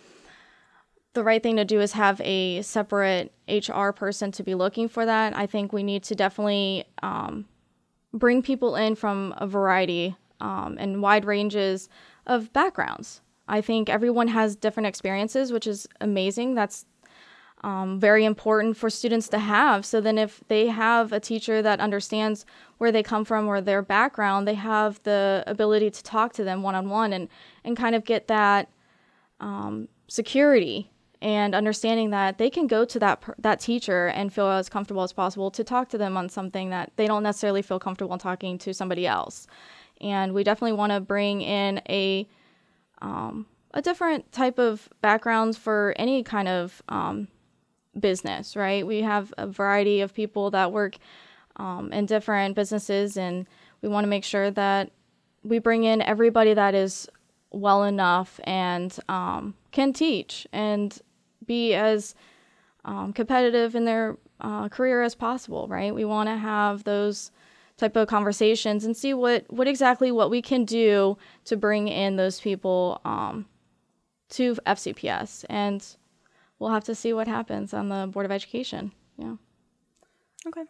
the 1.13 1.23
right 1.23 1.41
thing 1.41 1.55
to 1.55 1.65
do 1.65 1.81
is 1.81 1.93
have 1.93 2.21
a 2.21 2.61
separate 2.61 3.33
HR 3.47 3.89
person 3.89 4.31
to 4.33 4.43
be 4.43 4.53
looking 4.53 4.87
for 4.87 5.07
that. 5.07 5.35
I 5.35 5.47
think 5.47 5.73
we 5.73 5.81
need 5.81 6.03
to 6.03 6.15
definitely 6.15 6.85
um, 7.01 7.45
bring 8.13 8.43
people 8.43 8.75
in 8.75 8.93
from 8.93 9.33
a 9.37 9.47
variety 9.47 10.15
um, 10.41 10.77
and 10.79 11.01
wide 11.01 11.25
ranges 11.25 11.87
of 12.25 12.51
backgrounds. 12.51 13.21
I 13.47 13.61
think 13.61 13.89
everyone 13.89 14.29
has 14.29 14.55
different 14.55 14.87
experiences, 14.87 15.51
which 15.51 15.67
is 15.67 15.87
amazing. 15.99 16.55
That's 16.55 16.85
um, 17.63 17.99
very 17.99 18.25
important 18.25 18.75
for 18.75 18.89
students 18.89 19.29
to 19.29 19.39
have. 19.39 19.85
So 19.85 20.01
then, 20.01 20.17
if 20.17 20.41
they 20.47 20.67
have 20.67 21.13
a 21.13 21.19
teacher 21.19 21.61
that 21.61 21.79
understands 21.79 22.45
where 22.79 22.91
they 22.91 23.03
come 23.03 23.23
from 23.23 23.47
or 23.47 23.61
their 23.61 23.81
background, 23.81 24.47
they 24.47 24.55
have 24.55 25.01
the 25.03 25.43
ability 25.45 25.91
to 25.91 26.03
talk 26.03 26.33
to 26.33 26.43
them 26.43 26.63
one 26.63 26.75
on 26.75 26.89
one 26.89 27.13
and 27.13 27.27
and 27.63 27.77
kind 27.77 27.93
of 27.93 28.03
get 28.03 28.27
that 28.27 28.69
um, 29.39 29.87
security 30.07 30.91
and 31.21 31.53
understanding 31.53 32.09
that 32.09 32.39
they 32.39 32.49
can 32.49 32.65
go 32.65 32.83
to 32.83 32.97
that 32.97 33.23
that 33.37 33.59
teacher 33.59 34.07
and 34.07 34.33
feel 34.33 34.47
as 34.47 34.67
comfortable 34.67 35.03
as 35.03 35.13
possible 35.13 35.51
to 35.51 35.63
talk 35.63 35.89
to 35.89 35.97
them 35.97 36.17
on 36.17 36.29
something 36.29 36.71
that 36.71 36.91
they 36.95 37.05
don't 37.05 37.23
necessarily 37.23 37.61
feel 37.61 37.79
comfortable 37.79 38.17
talking 38.17 38.57
to 38.57 38.73
somebody 38.73 39.05
else 39.05 39.45
and 40.01 40.33
we 40.33 40.43
definitely 40.43 40.77
want 40.77 40.91
to 40.91 40.99
bring 40.99 41.41
in 41.41 41.81
a 41.89 42.27
um, 43.01 43.45
a 43.73 43.81
different 43.81 44.31
type 44.31 44.59
of 44.59 44.89
backgrounds 45.01 45.57
for 45.57 45.93
any 45.97 46.23
kind 46.23 46.47
of 46.47 46.81
um, 46.89 47.27
business, 47.99 48.55
right? 48.55 48.85
We 48.85 49.01
have 49.01 49.33
a 49.37 49.47
variety 49.47 50.01
of 50.01 50.13
people 50.13 50.51
that 50.51 50.71
work 50.71 50.97
um, 51.55 51.91
in 51.93 52.05
different 52.05 52.55
businesses, 52.55 53.17
and 53.17 53.47
we 53.81 53.89
want 53.89 54.03
to 54.03 54.09
make 54.09 54.23
sure 54.23 54.51
that 54.51 54.91
we 55.43 55.59
bring 55.59 55.83
in 55.83 56.01
everybody 56.01 56.53
that 56.53 56.75
is 56.75 57.09
well 57.51 57.83
enough 57.83 58.39
and 58.43 58.97
um, 59.09 59.55
can 59.71 59.93
teach 59.93 60.47
and 60.51 60.99
be 61.45 61.73
as 61.73 62.15
um, 62.85 63.13
competitive 63.13 63.75
in 63.75 63.85
their 63.85 64.17
uh, 64.39 64.69
career 64.69 65.01
as 65.01 65.15
possible, 65.15 65.67
right? 65.67 65.93
We 65.93 66.05
want 66.05 66.29
to 66.29 66.35
have 66.35 66.83
those 66.83 67.31
type 67.81 67.95
of 67.95 68.07
conversations 68.07 68.85
and 68.85 68.95
see 68.95 69.13
what 69.13 69.43
what 69.49 69.67
exactly 69.67 70.11
what 70.11 70.29
we 70.29 70.41
can 70.41 70.63
do 70.63 71.17
to 71.45 71.57
bring 71.57 71.87
in 71.87 72.15
those 72.15 72.39
people 72.39 73.01
um, 73.03 73.45
to 74.29 74.55
FCPS, 74.67 75.45
and 75.49 75.97
we'll 76.59 76.69
have 76.69 76.83
to 76.85 76.95
see 76.95 77.11
what 77.11 77.27
happens 77.27 77.73
on 77.73 77.89
the 77.89 78.07
Board 78.07 78.25
of 78.25 78.31
Education. 78.31 78.91
Yeah. 79.17 79.35
Okay. 80.47 80.63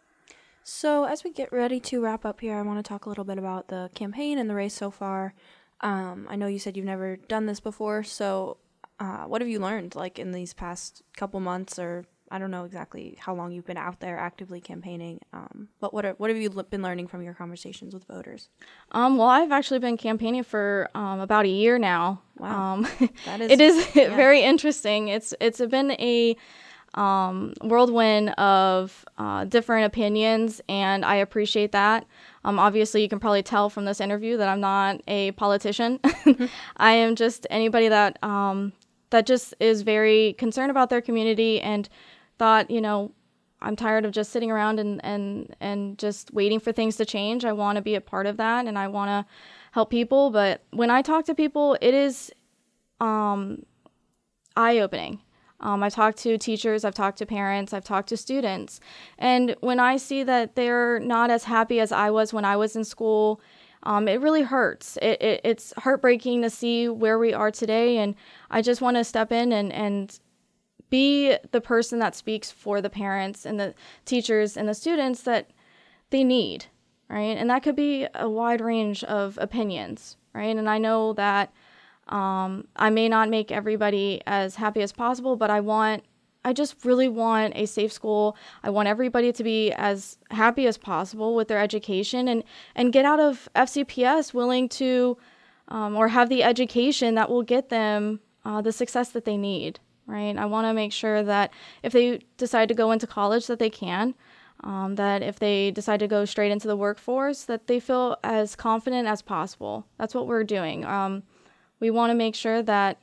So 0.64 1.04
as 1.04 1.22
we 1.22 1.32
get 1.32 1.52
ready 1.52 1.80
to 1.80 2.00
wrap 2.00 2.24
up 2.24 2.40
here, 2.40 2.56
I 2.56 2.62
want 2.62 2.78
to 2.78 2.88
talk 2.88 3.04
a 3.04 3.08
little 3.08 3.24
bit 3.24 3.38
about 3.38 3.68
the 3.68 3.90
campaign 3.94 4.38
and 4.38 4.48
the 4.48 4.54
race 4.54 4.74
so 4.74 4.90
far. 4.90 5.34
Um, 5.80 6.26
I 6.30 6.36
know 6.36 6.46
you 6.46 6.58
said 6.58 6.76
you've 6.76 6.86
never 6.86 7.16
done 7.16 7.46
this 7.46 7.60
before, 7.60 8.04
so 8.04 8.58
uh, 9.00 9.24
what 9.24 9.40
have 9.40 9.48
you 9.50 9.58
learned, 9.58 9.96
like 9.96 10.18
in 10.18 10.32
these 10.32 10.54
past 10.54 11.02
couple 11.16 11.40
months 11.40 11.78
or 11.78 12.06
I 12.32 12.38
don't 12.38 12.50
know 12.50 12.64
exactly 12.64 13.14
how 13.20 13.34
long 13.34 13.52
you've 13.52 13.66
been 13.66 13.76
out 13.76 14.00
there 14.00 14.16
actively 14.16 14.58
campaigning, 14.58 15.20
um, 15.34 15.68
but 15.80 15.92
what 15.92 16.06
are, 16.06 16.12
what 16.12 16.30
have 16.30 16.38
you 16.38 16.48
been 16.48 16.80
learning 16.80 17.06
from 17.08 17.22
your 17.22 17.34
conversations 17.34 17.92
with 17.92 18.04
voters? 18.04 18.48
Um, 18.92 19.18
well, 19.18 19.28
I've 19.28 19.52
actually 19.52 19.80
been 19.80 19.98
campaigning 19.98 20.42
for 20.42 20.88
um, 20.94 21.20
about 21.20 21.44
a 21.44 21.50
year 21.50 21.78
now. 21.78 22.22
Wow, 22.38 22.72
um, 22.72 22.88
that 23.26 23.42
is 23.42 23.50
it 23.52 23.60
is 23.60 23.86
yeah. 23.94 24.16
very 24.16 24.40
interesting. 24.40 25.08
It's 25.08 25.34
it's 25.42 25.60
been 25.60 25.90
a 25.92 26.34
um, 26.94 27.52
whirlwind 27.60 28.30
of 28.30 29.04
uh, 29.18 29.44
different 29.44 29.84
opinions, 29.84 30.62
and 30.70 31.04
I 31.04 31.16
appreciate 31.16 31.72
that. 31.72 32.06
Um, 32.46 32.58
obviously, 32.58 33.02
you 33.02 33.10
can 33.10 33.20
probably 33.20 33.42
tell 33.42 33.68
from 33.68 33.84
this 33.84 34.00
interview 34.00 34.38
that 34.38 34.48
I'm 34.48 34.60
not 34.60 35.02
a 35.06 35.32
politician. 35.32 36.00
I 36.78 36.92
am 36.92 37.14
just 37.14 37.46
anybody 37.50 37.88
that 37.88 38.16
that 39.12 39.26
just 39.26 39.54
is 39.60 39.82
very 39.82 40.32
concerned 40.38 40.70
about 40.70 40.90
their 40.90 41.00
community 41.00 41.60
and 41.60 41.88
thought, 42.38 42.70
you 42.70 42.80
know, 42.80 43.12
I'm 43.60 43.76
tired 43.76 44.04
of 44.04 44.12
just 44.12 44.32
sitting 44.32 44.50
around 44.50 44.80
and 44.80 45.04
and 45.04 45.54
and 45.60 45.98
just 45.98 46.32
waiting 46.34 46.60
for 46.60 46.72
things 46.72 46.96
to 46.96 47.04
change. 47.04 47.44
I 47.44 47.52
want 47.52 47.76
to 47.76 47.82
be 47.82 47.94
a 47.94 48.00
part 48.00 48.26
of 48.26 48.36
that 48.38 48.66
and 48.66 48.78
I 48.78 48.88
want 48.88 49.08
to 49.08 49.32
help 49.72 49.90
people, 49.90 50.30
but 50.30 50.62
when 50.70 50.90
I 50.90 51.00
talk 51.00 51.24
to 51.26 51.34
people, 51.34 51.78
it 51.80 51.94
is 51.94 52.30
um, 53.00 53.64
eye-opening. 54.54 55.20
Um, 55.60 55.82
I've 55.82 55.94
talked 55.94 56.18
to 56.18 56.36
teachers, 56.36 56.84
I've 56.84 56.94
talked 56.94 57.18
to 57.18 57.26
parents, 57.26 57.72
I've 57.72 57.84
talked 57.84 58.08
to 58.08 58.16
students. 58.16 58.80
And 59.18 59.56
when 59.60 59.78
I 59.78 59.96
see 59.96 60.24
that 60.24 60.56
they're 60.56 60.98
not 61.00 61.30
as 61.30 61.44
happy 61.44 61.80
as 61.80 61.92
I 61.92 62.10
was 62.10 62.32
when 62.32 62.44
I 62.44 62.56
was 62.56 62.76
in 62.76 62.84
school, 62.84 63.40
um, 63.84 64.08
it 64.08 64.20
really 64.20 64.42
hurts. 64.42 64.98
It, 65.00 65.22
it, 65.22 65.40
it's 65.44 65.72
heartbreaking 65.78 66.42
to 66.42 66.50
see 66.50 66.88
where 66.88 67.18
we 67.18 67.32
are 67.32 67.50
today. 67.50 67.98
And 67.98 68.14
I 68.50 68.60
just 68.60 68.80
want 68.80 68.96
to 68.96 69.04
step 69.04 69.32
in 69.32 69.52
and, 69.52 69.72
and 69.72 70.18
be 70.92 71.34
the 71.52 71.60
person 71.62 72.00
that 72.00 72.14
speaks 72.14 72.50
for 72.50 72.82
the 72.82 72.90
parents 72.90 73.46
and 73.46 73.58
the 73.58 73.74
teachers 74.04 74.58
and 74.58 74.68
the 74.68 74.74
students 74.74 75.22
that 75.22 75.50
they 76.10 76.22
need, 76.22 76.66
right? 77.08 77.38
And 77.38 77.48
that 77.48 77.62
could 77.62 77.74
be 77.74 78.06
a 78.14 78.28
wide 78.28 78.60
range 78.60 79.02
of 79.04 79.38
opinions, 79.40 80.18
right? 80.34 80.54
And 80.54 80.68
I 80.68 80.76
know 80.76 81.14
that 81.14 81.50
um, 82.08 82.68
I 82.76 82.90
may 82.90 83.08
not 83.08 83.30
make 83.30 83.50
everybody 83.50 84.20
as 84.26 84.56
happy 84.56 84.82
as 84.82 84.92
possible, 84.92 85.34
but 85.34 85.48
I 85.48 85.60
want, 85.60 86.04
I 86.44 86.52
just 86.52 86.84
really 86.84 87.08
want 87.08 87.54
a 87.56 87.64
safe 87.64 87.90
school. 87.90 88.36
I 88.62 88.68
want 88.68 88.86
everybody 88.86 89.32
to 89.32 89.42
be 89.42 89.72
as 89.72 90.18
happy 90.30 90.66
as 90.66 90.76
possible 90.76 91.34
with 91.34 91.48
their 91.48 91.58
education 91.58 92.28
and, 92.28 92.44
and 92.74 92.92
get 92.92 93.06
out 93.06 93.18
of 93.18 93.48
FCPS 93.56 94.34
willing 94.34 94.68
to, 94.68 95.16
um, 95.68 95.96
or 95.96 96.08
have 96.08 96.28
the 96.28 96.42
education 96.42 97.14
that 97.14 97.30
will 97.30 97.42
get 97.42 97.70
them 97.70 98.20
uh, 98.44 98.60
the 98.60 98.72
success 98.72 99.08
that 99.10 99.24
they 99.24 99.38
need 99.38 99.80
right? 100.06 100.36
I 100.36 100.46
want 100.46 100.66
to 100.66 100.74
make 100.74 100.92
sure 100.92 101.22
that 101.22 101.52
if 101.82 101.92
they 101.92 102.20
decide 102.36 102.68
to 102.68 102.74
go 102.74 102.92
into 102.92 103.06
college, 103.06 103.46
that 103.46 103.58
they 103.58 103.70
can. 103.70 104.14
Um, 104.64 104.94
that 104.94 105.22
if 105.22 105.40
they 105.40 105.72
decide 105.72 105.98
to 106.00 106.06
go 106.06 106.24
straight 106.24 106.52
into 106.52 106.68
the 106.68 106.76
workforce, 106.76 107.42
that 107.44 107.66
they 107.66 107.80
feel 107.80 108.16
as 108.22 108.54
confident 108.54 109.08
as 109.08 109.20
possible. 109.20 109.86
That's 109.98 110.14
what 110.14 110.28
we're 110.28 110.44
doing. 110.44 110.84
Um, 110.84 111.24
we 111.80 111.90
want 111.90 112.10
to 112.10 112.14
make 112.14 112.36
sure 112.36 112.62
that 112.62 112.98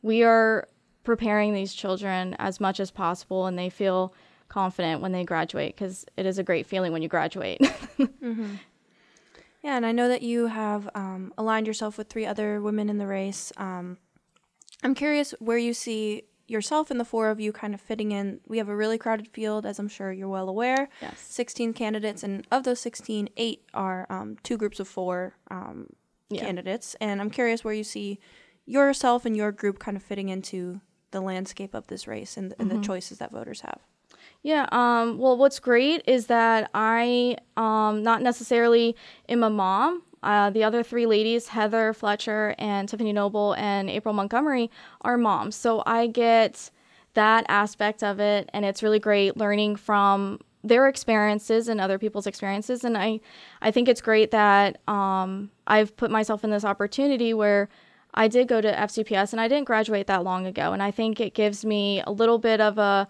we 0.00 0.22
are 0.22 0.68
preparing 1.04 1.52
these 1.52 1.74
children 1.74 2.34
as 2.38 2.60
much 2.60 2.80
as 2.80 2.90
possible 2.90 3.46
and 3.46 3.58
they 3.58 3.68
feel 3.68 4.14
confident 4.48 5.00
when 5.00 5.12
they 5.12 5.24
graduate 5.24 5.74
because 5.74 6.06
it 6.16 6.26
is 6.26 6.38
a 6.38 6.42
great 6.42 6.66
feeling 6.66 6.92
when 6.92 7.02
you 7.02 7.08
graduate. 7.08 7.60
mm-hmm. 7.98 8.54
Yeah, 9.62 9.76
and 9.76 9.86
I 9.86 9.92
know 9.92 10.08
that 10.08 10.22
you 10.22 10.48
have 10.48 10.88
um, 10.94 11.32
aligned 11.38 11.66
yourself 11.66 11.96
with 11.96 12.08
three 12.08 12.26
other 12.26 12.60
women 12.60 12.88
in 12.88 12.98
the 12.98 13.06
race. 13.06 13.52
Um, 13.56 13.98
I'm 14.82 14.94
curious 14.94 15.34
where 15.38 15.58
you 15.58 15.72
see 15.72 16.24
yourself 16.52 16.90
and 16.90 17.00
the 17.00 17.04
four 17.04 17.30
of 17.30 17.40
you 17.40 17.52
kind 17.52 17.74
of 17.74 17.80
fitting 17.80 18.12
in. 18.12 18.40
We 18.46 18.58
have 18.58 18.68
a 18.68 18.76
really 18.76 18.98
crowded 18.98 19.28
field, 19.28 19.66
as 19.66 19.78
I'm 19.78 19.88
sure 19.88 20.12
you're 20.12 20.28
well 20.28 20.48
aware. 20.48 20.88
Yes. 21.00 21.18
16 21.18 21.72
candidates, 21.72 22.22
and 22.22 22.46
of 22.52 22.62
those 22.64 22.80
16, 22.80 23.28
eight 23.36 23.64
are 23.74 24.06
um, 24.10 24.36
two 24.42 24.56
groups 24.56 24.78
of 24.78 24.86
four 24.86 25.34
um, 25.50 25.88
yeah. 26.28 26.44
candidates. 26.44 26.94
And 27.00 27.20
I'm 27.20 27.30
curious 27.30 27.64
where 27.64 27.74
you 27.74 27.84
see 27.84 28.20
yourself 28.66 29.24
and 29.24 29.36
your 29.36 29.50
group 29.50 29.78
kind 29.78 29.96
of 29.96 30.02
fitting 30.02 30.28
into 30.28 30.80
the 31.10 31.20
landscape 31.20 31.74
of 31.74 31.86
this 31.88 32.06
race 32.06 32.36
and, 32.36 32.54
and 32.58 32.68
mm-hmm. 32.68 32.80
the 32.80 32.86
choices 32.86 33.18
that 33.18 33.32
voters 33.32 33.62
have. 33.62 33.80
Yeah. 34.42 34.66
Um, 34.72 35.18
well, 35.18 35.36
what's 35.36 35.60
great 35.60 36.02
is 36.06 36.26
that 36.26 36.70
I 36.74 37.36
um, 37.56 38.02
not 38.02 38.22
necessarily 38.22 38.96
am 39.28 39.42
a 39.42 39.50
mom. 39.50 40.02
Uh, 40.22 40.50
the 40.50 40.62
other 40.62 40.82
three 40.82 41.06
ladies, 41.06 41.48
Heather 41.48 41.92
Fletcher 41.92 42.54
and 42.58 42.88
Tiffany 42.88 43.12
Noble 43.12 43.54
and 43.54 43.90
April 43.90 44.14
Montgomery, 44.14 44.70
are 45.00 45.18
moms. 45.18 45.56
So 45.56 45.82
I 45.86 46.06
get 46.06 46.70
that 47.14 47.44
aspect 47.48 48.02
of 48.02 48.20
it, 48.20 48.48
and 48.52 48.64
it's 48.64 48.82
really 48.82 48.98
great 48.98 49.36
learning 49.36 49.76
from 49.76 50.40
their 50.64 50.86
experiences 50.88 51.68
and 51.68 51.80
other 51.80 51.98
people's 51.98 52.26
experiences. 52.26 52.84
And 52.84 52.96
I, 52.96 53.20
I 53.60 53.70
think 53.70 53.88
it's 53.88 54.00
great 54.00 54.30
that 54.30 54.78
um, 54.88 55.50
I've 55.66 55.96
put 55.96 56.10
myself 56.10 56.44
in 56.44 56.50
this 56.50 56.64
opportunity 56.64 57.34
where 57.34 57.68
I 58.14 58.28
did 58.28 58.46
go 58.46 58.60
to 58.60 58.72
FCPS 58.72 59.32
and 59.32 59.40
I 59.40 59.48
didn't 59.48 59.64
graduate 59.64 60.06
that 60.06 60.22
long 60.22 60.46
ago. 60.46 60.72
And 60.72 60.82
I 60.82 60.90
think 60.90 61.18
it 61.18 61.34
gives 61.34 61.64
me 61.64 62.02
a 62.06 62.12
little 62.12 62.38
bit 62.38 62.60
of 62.60 62.78
a 62.78 63.08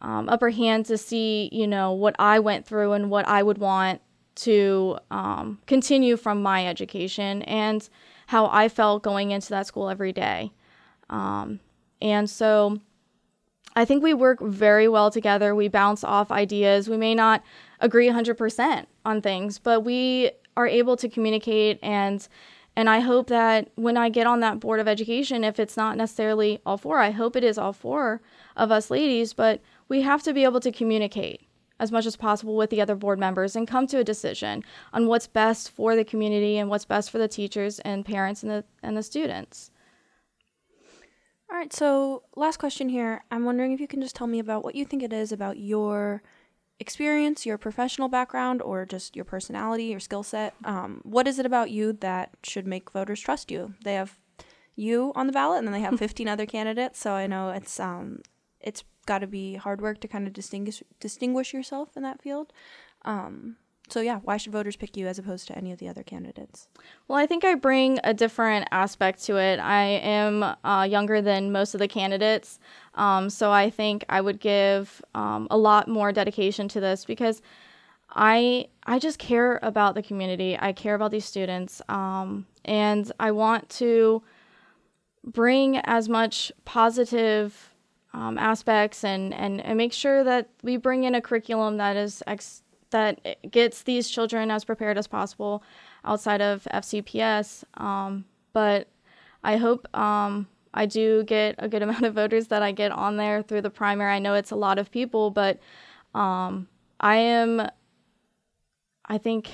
um, 0.00 0.28
upper 0.28 0.50
hand 0.50 0.86
to 0.86 0.98
see, 0.98 1.48
you 1.52 1.66
know, 1.66 1.92
what 1.92 2.16
I 2.18 2.38
went 2.40 2.66
through 2.66 2.92
and 2.92 3.10
what 3.10 3.26
I 3.26 3.42
would 3.42 3.58
want 3.58 4.02
to 4.36 4.98
um, 5.10 5.60
continue 5.66 6.16
from 6.16 6.42
my 6.42 6.66
education 6.66 7.42
and 7.42 7.88
how 8.26 8.46
I 8.46 8.68
felt 8.68 9.02
going 9.02 9.30
into 9.30 9.50
that 9.50 9.66
school 9.66 9.88
every 9.88 10.12
day. 10.12 10.52
Um, 11.10 11.60
and 12.00 12.28
so 12.28 12.78
I 13.76 13.84
think 13.84 14.02
we 14.02 14.14
work 14.14 14.40
very 14.40 14.88
well 14.88 15.10
together. 15.10 15.54
We 15.54 15.68
bounce 15.68 16.04
off 16.04 16.30
ideas. 16.30 16.88
We 16.88 16.96
may 16.96 17.14
not 17.14 17.42
agree 17.80 18.08
100% 18.08 18.86
on 19.04 19.20
things, 19.20 19.58
but 19.58 19.80
we 19.80 20.30
are 20.56 20.66
able 20.66 20.96
to 20.96 21.08
communicate 21.08 21.78
and 21.82 22.26
and 22.76 22.90
I 22.90 22.98
hope 22.98 23.28
that 23.28 23.70
when 23.76 23.96
I 23.96 24.08
get 24.08 24.26
on 24.26 24.40
that 24.40 24.58
board 24.58 24.80
of 24.80 24.88
education, 24.88 25.44
if 25.44 25.60
it's 25.60 25.76
not 25.76 25.96
necessarily 25.96 26.60
all 26.66 26.76
four, 26.76 26.98
I 26.98 27.12
hope 27.12 27.36
it 27.36 27.44
is 27.44 27.56
all 27.56 27.72
four 27.72 28.20
of 28.56 28.72
us 28.72 28.90
ladies, 28.90 29.32
but 29.32 29.60
we 29.88 30.02
have 30.02 30.24
to 30.24 30.32
be 30.32 30.42
able 30.42 30.58
to 30.58 30.72
communicate 30.72 31.43
as 31.78 31.90
much 31.90 32.06
as 32.06 32.16
possible 32.16 32.56
with 32.56 32.70
the 32.70 32.80
other 32.80 32.94
board 32.94 33.18
members 33.18 33.56
and 33.56 33.66
come 33.66 33.86
to 33.88 33.98
a 33.98 34.04
decision 34.04 34.62
on 34.92 35.06
what's 35.06 35.26
best 35.26 35.70
for 35.70 35.96
the 35.96 36.04
community 36.04 36.56
and 36.56 36.70
what's 36.70 36.84
best 36.84 37.10
for 37.10 37.18
the 37.18 37.28
teachers 37.28 37.78
and 37.80 38.04
parents 38.04 38.42
and 38.42 38.50
the 38.50 38.64
and 38.82 38.96
the 38.96 39.02
students. 39.02 39.70
All 41.50 41.58
right, 41.58 41.72
so 41.72 42.24
last 42.36 42.56
question 42.56 42.88
here. 42.88 43.22
I'm 43.30 43.44
wondering 43.44 43.72
if 43.72 43.80
you 43.80 43.86
can 43.86 44.00
just 44.00 44.16
tell 44.16 44.26
me 44.26 44.38
about 44.38 44.64
what 44.64 44.74
you 44.74 44.84
think 44.84 45.02
it 45.02 45.12
is 45.12 45.30
about 45.30 45.58
your 45.58 46.22
experience, 46.80 47.46
your 47.46 47.58
professional 47.58 48.08
background, 48.08 48.60
or 48.60 48.84
just 48.84 49.14
your 49.14 49.24
personality, 49.24 49.84
your 49.84 50.00
skill 50.00 50.22
set. 50.22 50.54
Um, 50.64 51.00
what 51.04 51.28
is 51.28 51.38
it 51.38 51.46
about 51.46 51.70
you 51.70 51.92
that 51.94 52.30
should 52.42 52.66
make 52.66 52.90
voters 52.90 53.20
trust 53.20 53.50
you? 53.50 53.74
They 53.84 53.94
have 53.94 54.18
you 54.74 55.12
on 55.14 55.26
the 55.26 55.32
ballot, 55.32 55.58
and 55.58 55.66
then 55.68 55.72
they 55.72 55.80
have 55.80 55.98
15 55.98 56.28
other 56.28 56.46
candidates. 56.46 56.98
So 56.98 57.12
I 57.12 57.26
know 57.26 57.50
it's 57.50 57.78
um, 57.78 58.20
it's 58.60 58.82
got 59.04 59.18
to 59.18 59.26
be 59.26 59.54
hard 59.54 59.80
work 59.80 60.00
to 60.00 60.08
kind 60.08 60.26
of 60.26 60.32
distinguish 60.32 60.82
distinguish 61.00 61.52
yourself 61.52 61.96
in 61.96 62.02
that 62.02 62.20
field. 62.22 62.52
Um, 63.04 63.56
so 63.88 64.00
yeah, 64.00 64.20
why 64.24 64.38
should 64.38 64.52
voters 64.52 64.76
pick 64.76 64.96
you 64.96 65.06
as 65.06 65.18
opposed 65.18 65.46
to 65.48 65.58
any 65.58 65.70
of 65.70 65.78
the 65.78 65.88
other 65.88 66.02
candidates? 66.02 66.68
Well, 67.06 67.18
I 67.18 67.26
think 67.26 67.44
I 67.44 67.54
bring 67.54 67.98
a 68.02 68.14
different 68.14 68.66
aspect 68.70 69.22
to 69.24 69.36
it. 69.36 69.60
I 69.60 69.82
am 69.82 70.42
uh, 70.42 70.84
younger 70.84 71.20
than 71.20 71.52
most 71.52 71.74
of 71.74 71.80
the 71.80 71.88
candidates, 71.88 72.58
um, 72.94 73.28
so 73.28 73.52
I 73.52 73.68
think 73.68 74.04
I 74.08 74.20
would 74.20 74.40
give 74.40 75.02
um, 75.14 75.48
a 75.50 75.58
lot 75.58 75.86
more 75.86 76.12
dedication 76.12 76.66
to 76.68 76.80
this 76.80 77.04
because 77.04 77.42
I 78.10 78.68
I 78.84 78.98
just 78.98 79.18
care 79.18 79.58
about 79.62 79.94
the 79.94 80.02
community. 80.02 80.56
I 80.58 80.72
care 80.72 80.94
about 80.94 81.10
these 81.10 81.24
students, 81.24 81.82
um, 81.88 82.46
and 82.64 83.10
I 83.20 83.32
want 83.32 83.68
to 83.70 84.22
bring 85.24 85.78
as 85.78 86.08
much 86.08 86.52
positive 86.64 87.73
um, 88.14 88.38
aspects 88.38 89.04
and, 89.04 89.34
and, 89.34 89.60
and 89.60 89.76
make 89.76 89.92
sure 89.92 90.22
that 90.24 90.48
we 90.62 90.76
bring 90.76 91.04
in 91.04 91.14
a 91.14 91.20
curriculum 91.20 91.76
that 91.78 91.96
is 91.96 92.22
ex- 92.26 92.62
that 92.90 93.50
gets 93.50 93.82
these 93.82 94.08
children 94.08 94.52
as 94.52 94.64
prepared 94.64 94.96
as 94.96 95.08
possible 95.08 95.64
outside 96.04 96.40
of 96.40 96.62
FCPS. 96.72 97.64
Um, 97.74 98.24
but 98.52 98.86
I 99.42 99.56
hope 99.56 99.88
um, 99.96 100.46
I 100.72 100.86
do 100.86 101.24
get 101.24 101.56
a 101.58 101.68
good 101.68 101.82
amount 101.86 102.04
of 102.04 102.14
voters 102.14 102.46
that 102.48 102.62
I 102.62 102.70
get 102.70 102.92
on 102.92 103.16
there 103.16 103.42
through 103.42 103.62
the 103.62 103.70
primary. 103.70 104.12
I 104.12 104.20
know 104.20 104.34
it's 104.34 104.52
a 104.52 104.56
lot 104.56 104.78
of 104.78 104.92
people, 104.92 105.30
but 105.30 105.58
um, 106.14 106.68
I 107.00 107.16
am, 107.16 107.68
I 109.04 109.18
think, 109.18 109.50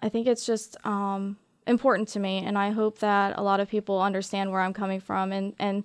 I 0.00 0.08
think 0.08 0.26
it's 0.26 0.44
just 0.44 0.76
um, 0.84 1.36
important 1.66 2.08
to 2.08 2.20
me, 2.20 2.38
and 2.44 2.58
I 2.58 2.70
hope 2.70 2.98
that 2.98 3.38
a 3.38 3.42
lot 3.42 3.60
of 3.60 3.68
people 3.68 4.00
understand 4.00 4.50
where 4.50 4.60
I'm 4.60 4.72
coming 4.72 5.00
from. 5.00 5.32
And 5.32 5.54
and 5.58 5.84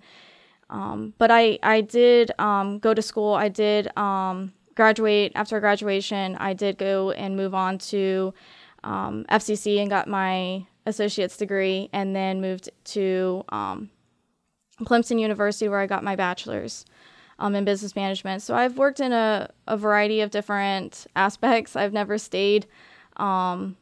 um, 0.70 1.14
but 1.18 1.32
I 1.32 1.60
I 1.64 1.82
did 1.82 2.32
um, 2.40 2.80
go 2.80 2.94
to 2.94 3.02
school. 3.02 3.34
I 3.34 3.50
did 3.50 3.96
um, 3.98 4.54
graduate 4.76 5.32
after 5.36 5.60
graduation. 5.60 6.36
I 6.36 6.54
did 6.54 6.78
go 6.78 7.12
and 7.12 7.36
move 7.36 7.54
on 7.54 7.78
to 7.78 8.34
um, 8.84 9.26
FCC 9.30 9.80
and 9.80 9.90
got 9.90 10.08
my 10.08 10.66
associate's 10.86 11.38
degree, 11.38 11.90
and 11.94 12.16
then 12.16 12.42
moved 12.42 12.70
to 12.86 13.44
um, 13.50 13.90
Clemson 14.82 15.20
University 15.20 15.68
where 15.70 15.80
I 15.80 15.88
got 15.88 16.04
my 16.04 16.16
bachelor's. 16.16 16.86
Um, 17.42 17.56
in 17.56 17.64
business 17.64 17.96
management. 17.96 18.42
So 18.42 18.54
I've 18.54 18.78
worked 18.78 19.00
in 19.00 19.14
a, 19.14 19.50
a 19.66 19.78
variety 19.78 20.20
of 20.20 20.30
different 20.30 21.08
aspects. 21.16 21.78
I've 21.78 21.94
never 21.94 22.18
stayed 22.18 22.68
um, 23.16 23.78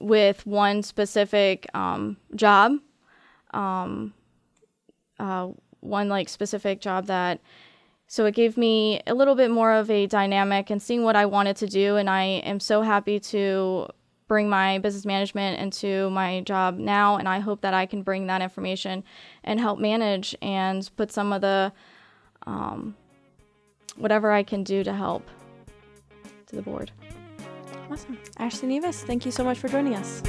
with 0.00 0.46
one 0.46 0.82
specific 0.82 1.66
um, 1.74 2.16
job, 2.34 2.72
um, 3.52 4.14
uh, 5.18 5.48
one 5.80 6.08
like 6.08 6.28
specific 6.28 6.80
job 6.80 7.06
that. 7.06 7.40
So 8.10 8.24
it 8.24 8.34
gave 8.34 8.56
me 8.56 9.02
a 9.06 9.14
little 9.14 9.34
bit 9.34 9.50
more 9.50 9.72
of 9.72 9.90
a 9.90 10.06
dynamic 10.06 10.70
and 10.70 10.80
seeing 10.80 11.04
what 11.04 11.14
I 11.14 11.26
wanted 11.26 11.56
to 11.56 11.66
do. 11.66 11.96
And 11.96 12.08
I 12.08 12.22
am 12.22 12.58
so 12.58 12.80
happy 12.80 13.20
to 13.20 13.86
bring 14.28 14.48
my 14.48 14.78
business 14.78 15.04
management 15.04 15.60
into 15.60 16.08
my 16.10 16.40
job 16.40 16.78
now. 16.78 17.16
And 17.16 17.28
I 17.28 17.40
hope 17.40 17.60
that 17.62 17.74
I 17.74 17.84
can 17.84 18.02
bring 18.02 18.26
that 18.28 18.40
information 18.40 19.04
and 19.44 19.60
help 19.60 19.78
manage 19.78 20.34
and 20.40 20.88
put 20.96 21.12
some 21.12 21.34
of 21.34 21.42
the 21.42 21.70
um, 22.46 22.96
whatever 23.96 24.30
I 24.30 24.42
can 24.42 24.64
do 24.64 24.84
to 24.84 24.92
help 24.92 25.28
to 26.46 26.56
the 26.56 26.62
board. 26.62 26.92
Awesome. 27.90 28.18
Ashley 28.38 28.68
Nevis, 28.68 29.02
thank 29.02 29.24
you 29.24 29.32
so 29.32 29.44
much 29.44 29.58
for 29.58 29.68
joining 29.68 29.94
us. 29.94 30.22